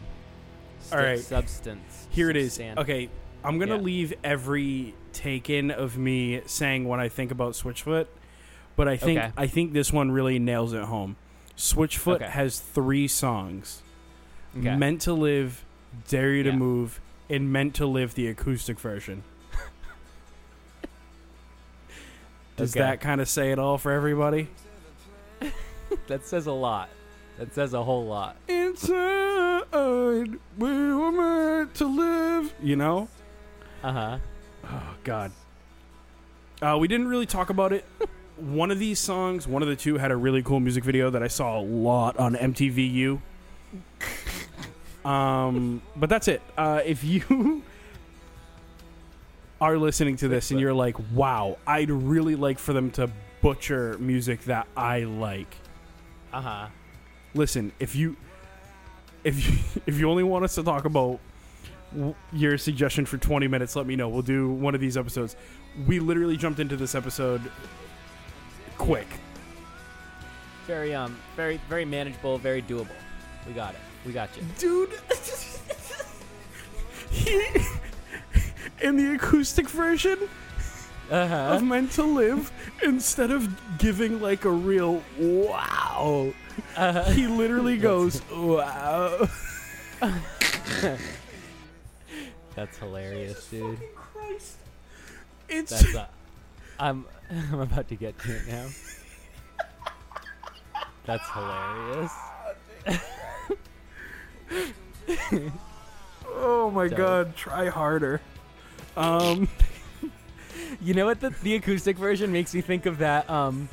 All 0.93 0.99
Stu- 0.99 1.19
Substance. 1.19 2.07
Here 2.11 2.31
it 2.31 2.37
is. 2.37 2.59
substan- 2.59 2.79
Okay. 2.79 3.09
I'm 3.45 3.59
going 3.59 3.71
to 3.71 3.77
Yeah. 3.77 3.81
leave 3.81 4.15
every 4.23 4.95
taken 5.13 5.71
of 5.71 5.99
me 5.99 6.43
saying 6.47 6.85
what 6.87 7.01
I 7.01 7.09
think 7.09 7.31
about 7.31 7.55
Switchfoot, 7.55 8.07
but 8.77 8.89
I 8.89 8.97
think 8.97 9.19
Okay. 9.19 9.33
I 9.37 9.47
think 9.47 9.73
this 9.73 9.93
one 9.93 10.11
really 10.13 10.39
nails 10.39 10.73
it 10.73 10.85
home. 10.85 11.17
Switchfoot 11.57 12.17
Okay. 12.17 12.29
has 12.29 12.61
3 12.61 13.09
songs. 13.09 13.83
Okay. 14.59 14.77
Meant 14.77 15.01
to 15.03 15.13
Live, 15.13 15.65
Dare 16.09 16.35
You 16.35 16.43
to 16.45 16.51
Yeah. 16.51 16.57
Move, 16.57 17.01
and 17.29 17.53
Meant 17.53 17.75
to 17.77 17.87
Live 17.87 18.15
the 18.15 18.29
acoustic 18.29 18.79
version. 18.79 19.23
Does 22.57 22.73
that 22.75 23.01
kind 23.01 23.21
of 23.21 23.29
say 23.29 23.51
it 23.53 23.59
all 23.59 23.79
for 23.79 23.93
everybody? 23.93 24.49
That 26.07 26.25
says 26.25 26.47
a 26.47 26.53
lot. 26.53 26.89
That 27.39 27.55
says 27.55 27.75
a 27.75 27.83
whole 27.83 28.05
lot. 28.05 28.37
Inside, 28.49 30.39
we 30.59 30.69
were 30.69 31.13
meant 31.13 31.75
to 31.77 31.87
live. 31.87 32.53
You 32.63 32.77
know? 32.77 33.09
Uh 33.83 33.93
huh. 33.93 34.19
Oh, 34.65 34.95
God. 35.05 35.33
Uh, 36.61 36.77
we 36.79 36.89
didn't 36.89 37.09
really 37.09 37.27
talk 37.27 37.51
about 37.51 37.73
it. 37.73 37.85
one 38.37 38.71
of 38.71 38.79
these 38.79 38.99
songs, 38.99 39.49
one 39.49 39.63
of 39.63 39.69
the 39.69 39.77
two, 39.77 39.99
had 39.99 40.11
a 40.11 40.17
really 40.17 40.43
cool 40.43 40.61
music 40.61 40.85
video 40.85 41.11
that 41.11 41.23
I 41.23 41.29
saw 41.29 41.59
a 41.59 41.63
lot 41.63 42.17
on 42.19 42.35
MTVU. 42.35 43.21
Um, 45.05 45.83
but 45.97 46.09
that's 46.09 46.29
it. 46.29 46.43
Uh, 46.57 46.81
if 46.85 47.03
you 47.03 47.63
are 49.61 49.77
listening 49.77 50.17
to 50.17 50.29
this 50.29 50.51
and 50.51 50.61
you're 50.61 50.75
like, 50.75 50.97
"Wow, 51.13 51.59
I'd 51.67 51.91
really 51.91 52.37
like 52.37 52.59
for 52.59 52.73
them 52.73 52.91
to 52.93 53.11
butcher 53.41 53.97
music 53.99 54.45
that 54.45 54.69
I 54.77 55.01
like," 55.01 55.57
Uh 56.33 56.41
huh. 56.41 56.67
listen. 57.35 57.73
If 57.79 57.95
you 57.95 58.17
if 59.25 59.49
you 59.49 59.59
if 59.87 59.99
you 59.99 60.11
only 60.11 60.23
want 60.23 60.45
us 60.45 60.55
to 60.57 60.63
talk 60.63 60.85
about 60.85 61.21
w- 61.95 62.15
your 62.33 62.59
suggestion 62.59 63.07
for 63.07 63.19
20 63.19 63.49
minutes, 63.49 63.77
let 63.77 63.87
me 63.87 63.97
know. 63.97 64.09
We'll 64.09 64.23
do 64.23 64.51
one 64.51 64.75
of 64.75 64.81
these 64.81 64.97
episodes. 64.97 65.37
We 65.87 66.01
literally 66.01 66.37
jumped 66.37 66.61
into 66.61 66.77
this 66.77 66.95
episode 66.95 67.41
quick. 68.79 69.07
Very 70.67 70.95
um, 70.95 71.19
very 71.37 71.61
very 71.69 71.85
manageable, 71.85 72.39
very 72.39 72.63
doable. 72.63 72.89
We 73.47 73.53
got 73.53 73.75
it. 73.75 73.81
We 74.07 74.13
got 74.13 74.31
you. 74.37 74.43
dude. 74.59 74.91
he, 77.11 77.45
in 78.81 78.97
the 78.97 79.15
acoustic 79.15 79.69
version 79.69 80.19
Uh 81.13 81.29
huh. 81.29 81.35
of 81.57 81.63
Meant 81.63 81.93
to 81.93 82.05
Live, 82.05 82.51
instead 82.83 83.31
of 83.31 83.79
giving 83.79 84.21
like 84.21 84.45
a 84.47 84.51
real 84.51 85.03
wow, 85.19 86.33
Uh-huh. 86.77 87.05
he 87.11 87.27
literally 87.27 87.77
goes 87.77 88.23
wow. 88.33 89.29
That's 92.55 92.79
hilarious, 92.79 93.47
dude. 93.49 93.79
Christ. 93.95 94.57
It's 95.49 95.71
That's 95.71 95.95
uh, 95.95 96.07
I'm 96.79 97.05
I'm 97.31 97.61
about 97.61 97.89
to 97.89 97.97
get 97.97 98.19
to 98.21 98.37
it 98.37 98.43
now. 98.49 98.67
That's 101.05 101.29
hilarious. 101.31 102.13
oh 106.29 106.71
my 106.71 106.89
god, 106.89 107.35
try 107.37 107.69
harder. 107.69 108.21
Um, 108.97 109.49
You 110.83 110.95
know 110.95 111.07
what 111.07 111.21
the 111.21 111.31
the 111.43 111.55
acoustic 111.55 111.97
version 111.97 112.33
makes 112.33 112.53
me 112.55 112.61
think 112.61 112.87
of 112.87 112.99
that 112.99 113.29
um 113.31 113.69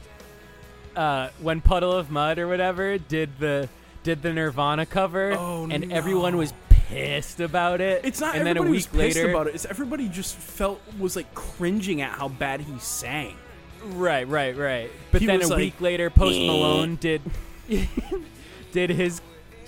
uh 0.96 1.30
when 1.42 1.60
Puddle 1.62 1.92
of 1.92 2.12
Mudd 2.12 2.38
or 2.40 2.48
whatever 2.48 2.98
did 2.98 3.38
the 3.40 3.68
did 4.04 4.22
the 4.22 4.32
Nirvana 4.32 4.86
cover 4.86 5.34
Oh, 5.38 5.68
and 5.70 5.92
everyone 5.92 6.38
was 6.38 6.54
pissed 6.70 7.40
about 7.40 7.82
it. 7.82 8.02
it's 8.06 8.20
not 8.22 8.36
and 8.36 8.46
then 8.46 8.58
a 8.58 8.62
week 8.64 8.84
pissed 8.92 8.94
later 8.96 9.30
about 9.30 9.48
it. 9.48 9.56
It's 9.56 9.66
everybody 9.66 10.08
just 10.08 10.36
felt 10.36 10.82
was 11.00 11.16
like 11.16 11.34
cringing 11.34 12.02
at 12.02 12.12
how 12.12 12.28
bad 12.30 12.62
he 12.62 12.78
sang. 12.80 13.36
Right, 13.86 14.28
right, 14.28 14.56
right. 14.58 14.92
But 15.12 15.22
He 15.22 15.28
then 15.28 15.42
a 15.42 15.48
like, 15.48 15.58
week 15.58 15.82
later 15.82 16.10
Post 16.10 16.38
"Eh." 16.38 16.48
Malone 16.48 16.96
did 16.96 17.22
did 18.72 18.90
his 18.90 19.22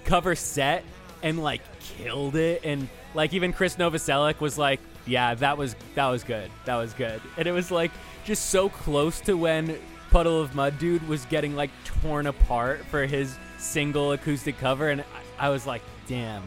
cover 0.05 0.35
set 0.35 0.83
and 1.23 1.41
like 1.41 1.61
killed 1.79 2.35
it 2.35 2.61
and 2.65 2.87
like 3.13 3.33
even 3.33 3.53
Chris 3.53 3.75
Novoselic 3.77 4.39
was 4.39 4.57
like 4.57 4.79
Yeah, 5.05 5.33
that 5.35 5.57
was 5.57 5.75
that 5.95 6.07
was 6.07 6.23
good. 6.23 6.49
That 6.65 6.75
was 6.75 6.93
good. 6.93 7.21
And 7.37 7.47
it 7.47 7.51
was 7.51 7.71
like 7.71 7.91
just 8.23 8.49
so 8.49 8.69
close 8.69 9.19
to 9.21 9.35
when 9.35 9.77
Puddle 10.11 10.39
of 10.41 10.53
Mudd 10.55 10.77
Dude 10.77 11.07
was 11.07 11.25
getting 11.25 11.55
like 11.55 11.69
torn 11.85 12.27
apart 12.27 12.85
for 12.85 13.05
his 13.05 13.35
single 13.57 14.11
acoustic 14.11 14.57
cover 14.59 14.89
and 14.89 15.01
I, 15.39 15.47
I 15.47 15.49
was 15.49 15.65
like, 15.65 15.81
"Damn, 16.07 16.43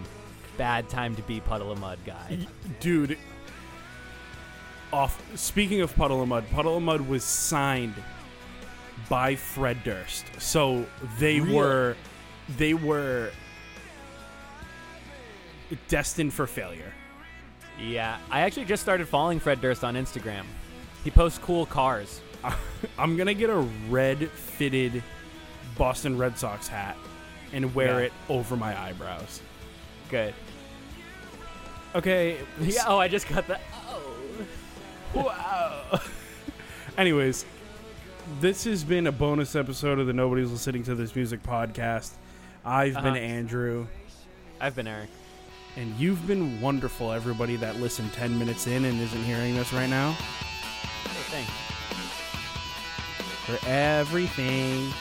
bad 0.57 0.88
time 0.88 1.17
to 1.17 1.23
be 1.23 1.40
Puddle 1.40 1.73
of 1.73 1.79
Mudd 1.81 1.99
guy." 2.07 2.47
Dude, 2.81 3.19
off 4.93 5.21
speaking 5.37 5.81
of 5.81 5.95
Puddle 5.97 6.23
of 6.23 6.29
Mudd, 6.29 6.49
Puddle 6.51 6.77
of 6.77 6.83
Mudd 6.83 7.09
was 7.09 7.25
signed 7.25 7.95
by 9.09 9.35
Fred 9.35 9.83
Durst. 9.85 10.27
So 10.38 10.87
they 11.19 11.40
Really? 11.40 11.55
were 11.55 11.97
they 12.57 12.75
were 12.75 13.31
destined 15.88 16.33
for 16.33 16.47
failure. 16.47 16.93
Yeah, 17.80 18.18
I 18.30 18.40
actually 18.40 18.66
just 18.66 18.82
started 18.82 19.08
following 19.08 19.40
Fred 19.40 19.60
Durst 19.60 19.82
on 19.84 19.94
Instagram. 19.94 20.44
He 21.02 21.10
posts 21.10 21.38
cool 21.38 21.66
cars. 21.66 22.20
I'm 22.98 23.16
gonna 23.16 23.34
get 23.34 23.50
a 23.50 23.66
red 23.88 24.30
fitted 24.30 25.02
Boston 25.76 26.16
Red 26.18 26.38
Sox 26.38 26.68
hat 26.68 26.96
and 27.52 27.74
wear 27.74 28.00
Yeah. 28.00 28.06
it 28.06 28.12
over 28.28 28.56
my 28.56 28.78
eyebrows. 28.80 29.40
Good. 30.10 30.34
Okay. 31.94 32.38
Yeah, 32.60 32.84
oh, 32.87 32.98
I 32.98 33.08
just 33.08 33.28
got 33.28 33.46
that. 33.48 33.60
Oh. 33.88 34.00
Wow. 35.14 36.00
Anyways, 36.98 37.44
this 38.40 38.64
has 38.64 38.82
been 38.82 39.06
a 39.06 39.12
bonus 39.12 39.54
episode 39.54 40.00
of 40.00 40.08
the 40.08 40.12
Nobody's 40.12 40.50
Listening 40.50 40.82
to 40.84 40.96
This 40.96 41.14
Music 41.14 41.40
podcast. 41.44 42.10
I've 42.64 42.94
been 42.94 43.06
Uh-huh. 43.06 43.14
Andrew, 43.16 43.87
I've 44.60 44.74
been 44.74 44.88
Eric. 44.88 45.08
And 45.76 45.94
you've 45.98 46.26
been 46.26 46.60
wonderful, 46.60 47.12
everybody 47.12 47.56
that 47.56 47.76
listened 47.76 48.12
10 48.12 48.38
minutes 48.38 48.66
in 48.66 48.84
and 48.84 49.00
isn't 49.00 49.24
hearing 49.24 49.54
this 49.54 49.72
right 49.72 49.88
now. 49.88 50.12
Hey, 50.12 51.44
thanks. 51.44 51.50
For 53.46 53.58
everything. 53.68 54.92